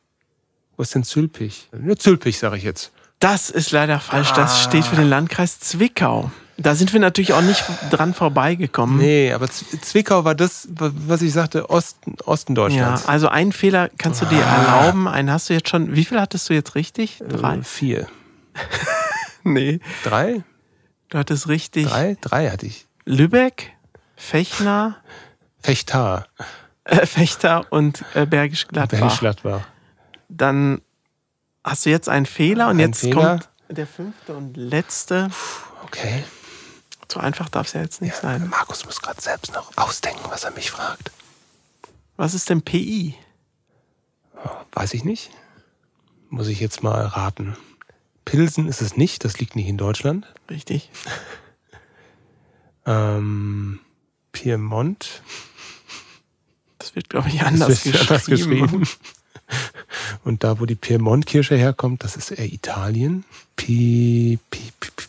Wo 0.76 0.84
ist 0.84 0.96
denn 0.96 1.04
Zülpich? 1.04 1.70
Ja, 1.86 1.96
Zülpich, 1.96 2.40
sage 2.40 2.58
ich 2.58 2.64
jetzt. 2.64 2.92
Das 3.20 3.50
ist 3.50 3.72
leider 3.72 4.00
falsch. 4.00 4.32
Das 4.32 4.52
Ah. 4.52 4.70
steht 4.70 4.86
für 4.86 4.96
den 4.96 5.10
Landkreis 5.10 5.60
Zwickau. 5.60 6.32
Da 6.62 6.76
sind 6.76 6.92
wir 6.92 7.00
natürlich 7.00 7.32
auch 7.34 7.42
nicht 7.42 7.64
dran 7.90 8.14
vorbeigekommen. 8.14 8.98
Nee, 8.98 9.32
aber 9.32 9.50
Zwickau 9.50 10.26
war 10.26 10.36
das, 10.36 10.68
wa- 10.72 10.92
was 10.94 11.22
ich 11.22 11.32
sagte, 11.32 11.70
Osten, 11.70 12.16
Osten 12.26 12.52
Ja, 12.54 12.56
Deutschlands. 12.64 13.06
also 13.08 13.30
einen 13.30 13.54
Fehler 13.54 13.90
kannst 13.98 14.22
du 14.22 14.26
dir 14.26 14.46
Ah. 14.46 14.82
erlauben. 14.82 15.08
Einen 15.08 15.32
hast 15.32 15.50
du 15.50 15.54
jetzt 15.54 15.70
schon. 15.70 15.96
Wie 15.96 16.04
viel 16.04 16.20
hattest 16.20 16.50
du 16.50 16.54
jetzt 16.54 16.76
richtig? 16.76 17.24
Drei? 17.28 17.56
Äh, 17.58 17.64
vier. 17.64 18.08
Nee. 19.44 19.80
Drei? 20.04 20.44
Du 21.10 21.18
hattest 21.18 21.48
richtig 21.48 21.88
Drei? 21.88 22.18
Drei 22.22 22.50
hatte 22.50 22.66
ich. 22.66 22.88
Lübeck, 23.06 23.72
Fechner, 24.18 24.98
Fechtar. 25.62 26.28
äh, 26.84 27.06
Fechter 27.06 27.66
und 27.72 28.04
äh, 28.14 28.26
Bergisch 28.26 28.68
Gladbach. 28.68 29.00
Bergisch 29.00 29.20
Gladbach. 29.20 29.62
Dann 30.28 30.82
hast 31.64 31.86
du 31.86 31.90
jetzt 31.90 32.10
einen 32.10 32.26
Fehler 32.26 32.66
und 32.68 32.76
Ein 32.76 32.80
jetzt 32.80 33.00
Fehler. 33.02 33.16
kommt 33.40 33.50
der 33.70 33.88
fünfte 33.88 34.34
und 34.36 34.58
letzte. 34.58 35.30
Okay. 35.86 36.24
So 37.12 37.20
einfach 37.20 37.50
darf 37.50 37.68
es 37.68 37.74
ja 37.74 37.82
jetzt 37.82 38.02
nicht 38.02 38.16
sein. 38.16 38.48
Markus 38.50 38.86
muss 38.86 39.02
gerade 39.02 39.22
selbst 39.22 39.54
noch 39.54 39.76
ausdenken, 39.78 40.24
was 40.30 40.44
er 40.44 40.52
mich 40.52 40.70
fragt. 40.70 41.12
Was 42.18 42.34
ist 42.34 42.50
denn 42.50 42.62
PI? 42.62 43.16
Weiß 44.74 44.94
ich 44.94 45.04
nicht. 45.04 45.32
Muss 46.30 46.48
ich 46.48 46.60
jetzt 46.60 46.84
mal 46.84 47.06
raten. 47.06 47.58
Pilsen 48.26 48.68
ist 48.68 48.82
es 48.82 48.96
nicht, 48.96 49.26
das 49.26 49.40
liegt 49.40 49.56
nicht 49.56 49.68
in 49.68 49.78
Deutschland. 49.78 50.28
Richtig. 50.50 50.90
Ähm, 52.86 53.82
Piemont. 54.32 55.22
Das 56.80 56.96
wird, 56.96 57.10
glaube 57.10 57.30
ich, 57.30 57.42
anders, 57.42 57.84
geschrieben. 57.84 58.00
anders 58.00 58.26
geschrieben. 58.26 58.88
Und 60.24 60.44
da, 60.44 60.60
wo 60.60 60.66
die 60.66 60.76
Piemont-Kirsche 60.76 61.56
herkommt, 61.56 62.04
das 62.04 62.16
ist 62.16 62.32
eher 62.32 62.52
Italien. 62.52 63.26
Pi, 63.56 64.40
pi, 64.50 64.72
pi, 64.80 64.90
pi. 64.96 65.09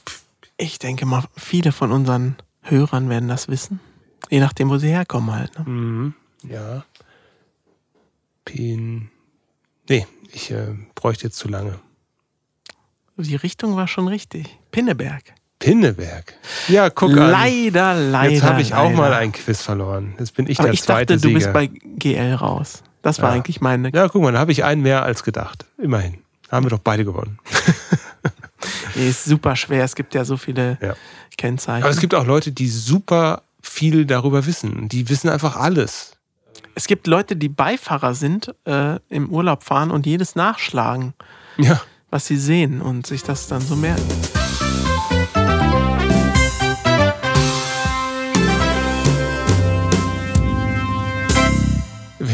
Ich 0.62 0.79
denke 0.79 1.07
mal, 1.07 1.25
viele 1.37 1.73
von 1.73 1.90
unseren 1.90 2.37
Hörern 2.62 3.09
werden 3.09 3.29
das 3.29 3.49
wissen. 3.49 3.81
Je 4.29 4.40
nachdem, 4.40 4.68
wo 4.68 4.77
sie 4.77 4.88
herkommen 4.88 5.33
halt. 5.35 5.59
Ne? 5.59 5.64
Mhm, 5.64 6.14
ja. 6.49 6.85
Pin. 8.44 9.11
Nee, 9.88 10.07
ich 10.33 10.51
äh, 10.51 10.75
bräuchte 10.94 11.25
jetzt 11.25 11.38
zu 11.38 11.49
lange. 11.49 11.79
Die 13.16 13.37
Richtung 13.37 13.77
war 13.77 13.88
schon 13.88 14.09
richtig. 14.09 14.46
Pinneberg. 14.70 15.23
Pinneberg. 15.59 16.35
Ja, 16.68 16.88
guck 16.90 17.11
an. 17.11 17.31
leider, 17.31 17.94
leider. 17.94 18.33
Jetzt 18.33 18.42
habe 18.44 18.62
ich 18.62 18.75
auch 18.75 18.85
leider. 18.85 18.96
mal 18.96 19.12
ein 19.14 19.33
Quiz 19.33 19.61
verloren. 19.62 20.14
Jetzt 20.18 20.35
bin 20.35 20.46
ich 20.49 20.59
Aber 20.59 20.68
der 20.68 20.75
ich 20.75 20.83
zweite 20.83 21.14
dachte, 21.16 21.29
du 21.29 21.35
bist 21.35 21.46
Sieger. 21.46 21.53
bei 21.53 21.66
GL 21.66 22.35
raus. 22.35 22.83
Das 23.03 23.20
war 23.20 23.31
Ja. 23.31 23.37
eigentlich 23.37 23.61
meine. 23.61 23.90
ja, 23.94 24.09
guck 24.09 24.23
mal, 24.23 24.33
da 24.33 24.38
habe 24.38 24.53
ich 24.53 24.64
einen 24.64 24.83
mehr 24.83 25.03
als 25.03 25.23
gedacht. 25.23 25.64
Immerhin. 25.79 26.18
Haben 26.51 26.66
wir 26.66 26.70
doch 26.70 26.79
beide 26.81 27.05
gewonnen. 27.05 27.38
Nee, 28.94 29.09
ist 29.09 29.24
super 29.24 29.57
schwer. 29.57 29.85
Es 29.85 29.94
gibt 29.94 30.14
ja 30.14 30.24
so 30.24 30.37
viele 30.37 30.79
Ja. 30.81 30.94
Kennzeichen. 31.37 31.83
Aber 31.85 31.92
es 31.92 32.00
gibt 32.00 32.14
auch 32.14 32.26
Leute, 32.26 32.53
die 32.53 32.68
super 32.68 33.42
viel 33.62 34.05
darüber 34.07 34.46
wissen. 34.46 34.88
Die 34.88 35.09
wissen 35.09 35.29
einfach 35.29 35.57
alles. 35.57 36.12
Es 36.74 36.87
gibt 36.87 37.07
Leute, 37.07 37.37
die 37.37 37.48
Beifahrer 37.48 38.14
sind, 38.14 38.55
äh, 38.64 38.98
im 39.09 39.29
Urlaub 39.31 39.64
fahren 39.64 39.90
und 39.90 40.07
jedes 40.07 40.35
nachschlagen, 40.37 41.14
Ja. 41.59 41.81
was 42.11 42.26
sie 42.26 42.37
sehen 42.37 42.81
und 42.81 43.07
sich 43.07 43.22
das 43.22 43.48
dann 43.48 43.61
so 43.61 43.76
merken. 43.76 44.03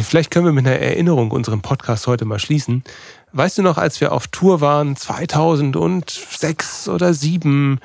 Vielleicht 0.07 0.31
können 0.31 0.47
wir 0.47 0.53
mit 0.53 0.67
einer 0.67 0.79
Erinnerung 0.79 1.33
unseren 1.33 1.63
Podcast 1.63 2.07
heute 2.07 2.25
mal 2.25 2.39
schließen. 2.39 2.85
Weißt 3.33 3.59
du 3.59 3.63
noch, 3.63 3.77
als 3.77 4.01
wir 4.01 4.13
auf 4.13 4.29
Tour 4.29 4.61
waren, 4.61 4.95
2006 4.95 6.89
oder 6.89 7.13
2007, 7.13 7.81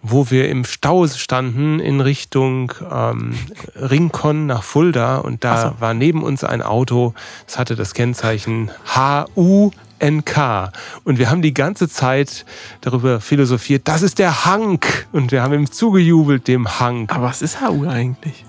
wo 0.00 0.30
wir 0.30 0.48
im 0.48 0.64
Stau 0.64 1.06
standen 1.06 1.78
in 1.78 2.00
Richtung 2.00 2.72
ähm, 2.90 3.34
Rincon 3.74 4.46
nach 4.46 4.62
Fulda 4.62 5.18
und 5.18 5.44
da 5.44 5.68
so. 5.68 5.80
war 5.80 5.92
neben 5.92 6.22
uns 6.22 6.44
ein 6.44 6.62
Auto, 6.62 7.12
das 7.44 7.58
hatte 7.58 7.76
das 7.76 7.92
Kennzeichen 7.92 8.70
HU 8.96 9.70
NK. 10.02 10.72
Und 11.04 11.18
wir 11.18 11.28
haben 11.30 11.42
die 11.42 11.54
ganze 11.54 11.90
Zeit 11.90 12.46
darüber 12.80 13.20
philosophiert, 13.20 13.86
das 13.86 14.00
ist 14.00 14.18
der 14.18 14.46
Hank. 14.46 15.08
Und 15.12 15.30
wir 15.30 15.42
haben 15.42 15.52
ihm 15.52 15.70
zugejubelt, 15.70 16.48
dem 16.48 16.80
Hank. 16.80 17.14
Aber 17.14 17.26
was 17.26 17.42
ist 17.42 17.60
HU 17.60 17.86
eigentlich? 17.86 18.46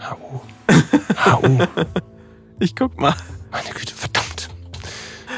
HU. 0.00 0.40
HU. 1.24 1.58
Ich 2.58 2.76
guck 2.76 2.98
mal. 3.00 3.14
Meine 3.50 3.70
Güte, 3.70 3.94
verdammt. 3.94 4.48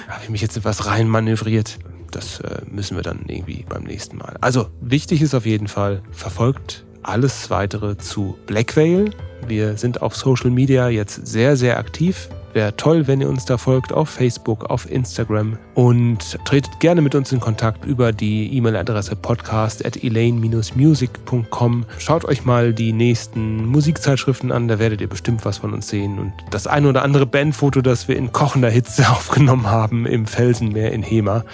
Habe 0.08 0.24
ich 0.24 0.30
mich 0.30 0.40
jetzt 0.40 0.56
etwas 0.56 0.86
rein 0.86 1.08
manövriert. 1.08 1.78
Das 2.10 2.40
äh, 2.40 2.62
müssen 2.70 2.96
wir 2.96 3.02
dann 3.02 3.24
irgendwie 3.26 3.64
beim 3.68 3.82
nächsten 3.82 4.16
Mal. 4.16 4.36
Also, 4.40 4.70
wichtig 4.80 5.22
ist 5.22 5.34
auf 5.34 5.44
jeden 5.46 5.68
Fall, 5.68 6.02
verfolgt 6.12 6.86
alles 7.06 7.50
weitere 7.50 7.96
zu 7.96 8.36
Black 8.46 8.76
Whale. 8.76 9.10
Wir 9.46 9.76
sind 9.76 10.02
auf 10.02 10.16
Social 10.16 10.50
Media 10.50 10.88
jetzt 10.88 11.26
sehr, 11.26 11.56
sehr 11.56 11.78
aktiv. 11.78 12.28
Wäre 12.56 12.74
toll, 12.74 13.06
wenn 13.06 13.20
ihr 13.20 13.28
uns 13.28 13.44
da 13.44 13.58
folgt 13.58 13.92
auf 13.92 14.08
Facebook, 14.08 14.64
auf 14.70 14.90
Instagram 14.90 15.58
und 15.74 16.38
tretet 16.46 16.80
gerne 16.80 17.02
mit 17.02 17.14
uns 17.14 17.30
in 17.30 17.38
Kontakt 17.38 17.84
über 17.84 18.12
die 18.12 18.50
E-Mail-Adresse 18.56 19.14
podcast 19.14 19.84
at 19.84 20.02
elaine-music.com. 20.02 21.84
Schaut 21.98 22.24
euch 22.24 22.46
mal 22.46 22.72
die 22.72 22.94
nächsten 22.94 23.66
Musikzeitschriften 23.66 24.52
an, 24.52 24.68
da 24.68 24.78
werdet 24.78 25.02
ihr 25.02 25.06
bestimmt 25.06 25.44
was 25.44 25.58
von 25.58 25.74
uns 25.74 25.88
sehen. 25.88 26.18
Und 26.18 26.32
das 26.50 26.66
eine 26.66 26.88
oder 26.88 27.02
andere 27.02 27.26
Bandfoto, 27.26 27.82
das 27.82 28.08
wir 28.08 28.16
in 28.16 28.32
kochender 28.32 28.70
Hitze 28.70 29.06
aufgenommen 29.10 29.70
haben 29.70 30.06
im 30.06 30.26
Felsenmeer 30.26 30.92
in 30.92 31.02
Hema, 31.02 31.44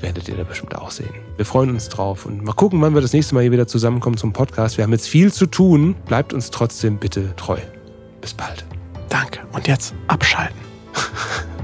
werdet 0.00 0.26
ihr 0.26 0.38
da 0.38 0.44
bestimmt 0.44 0.74
auch 0.74 0.90
sehen. 0.90 1.12
Wir 1.36 1.44
freuen 1.44 1.68
uns 1.68 1.90
drauf 1.90 2.24
und 2.24 2.42
mal 2.42 2.54
gucken, 2.54 2.80
wann 2.80 2.94
wir 2.94 3.02
das 3.02 3.12
nächste 3.12 3.34
Mal 3.34 3.42
hier 3.42 3.52
wieder 3.52 3.66
zusammenkommen 3.66 4.16
zum 4.16 4.32
Podcast. 4.32 4.78
Wir 4.78 4.84
haben 4.84 4.92
jetzt 4.92 5.06
viel 5.06 5.34
zu 5.34 5.44
tun. 5.44 5.96
Bleibt 6.06 6.32
uns 6.32 6.50
trotzdem 6.50 6.96
bitte 6.96 7.36
treu. 7.36 7.58
Bis 8.22 8.32
bald. 8.32 8.64
Danke. 9.10 9.40
Und 9.52 9.68
jetzt 9.68 9.92
abschalten. 10.08 10.58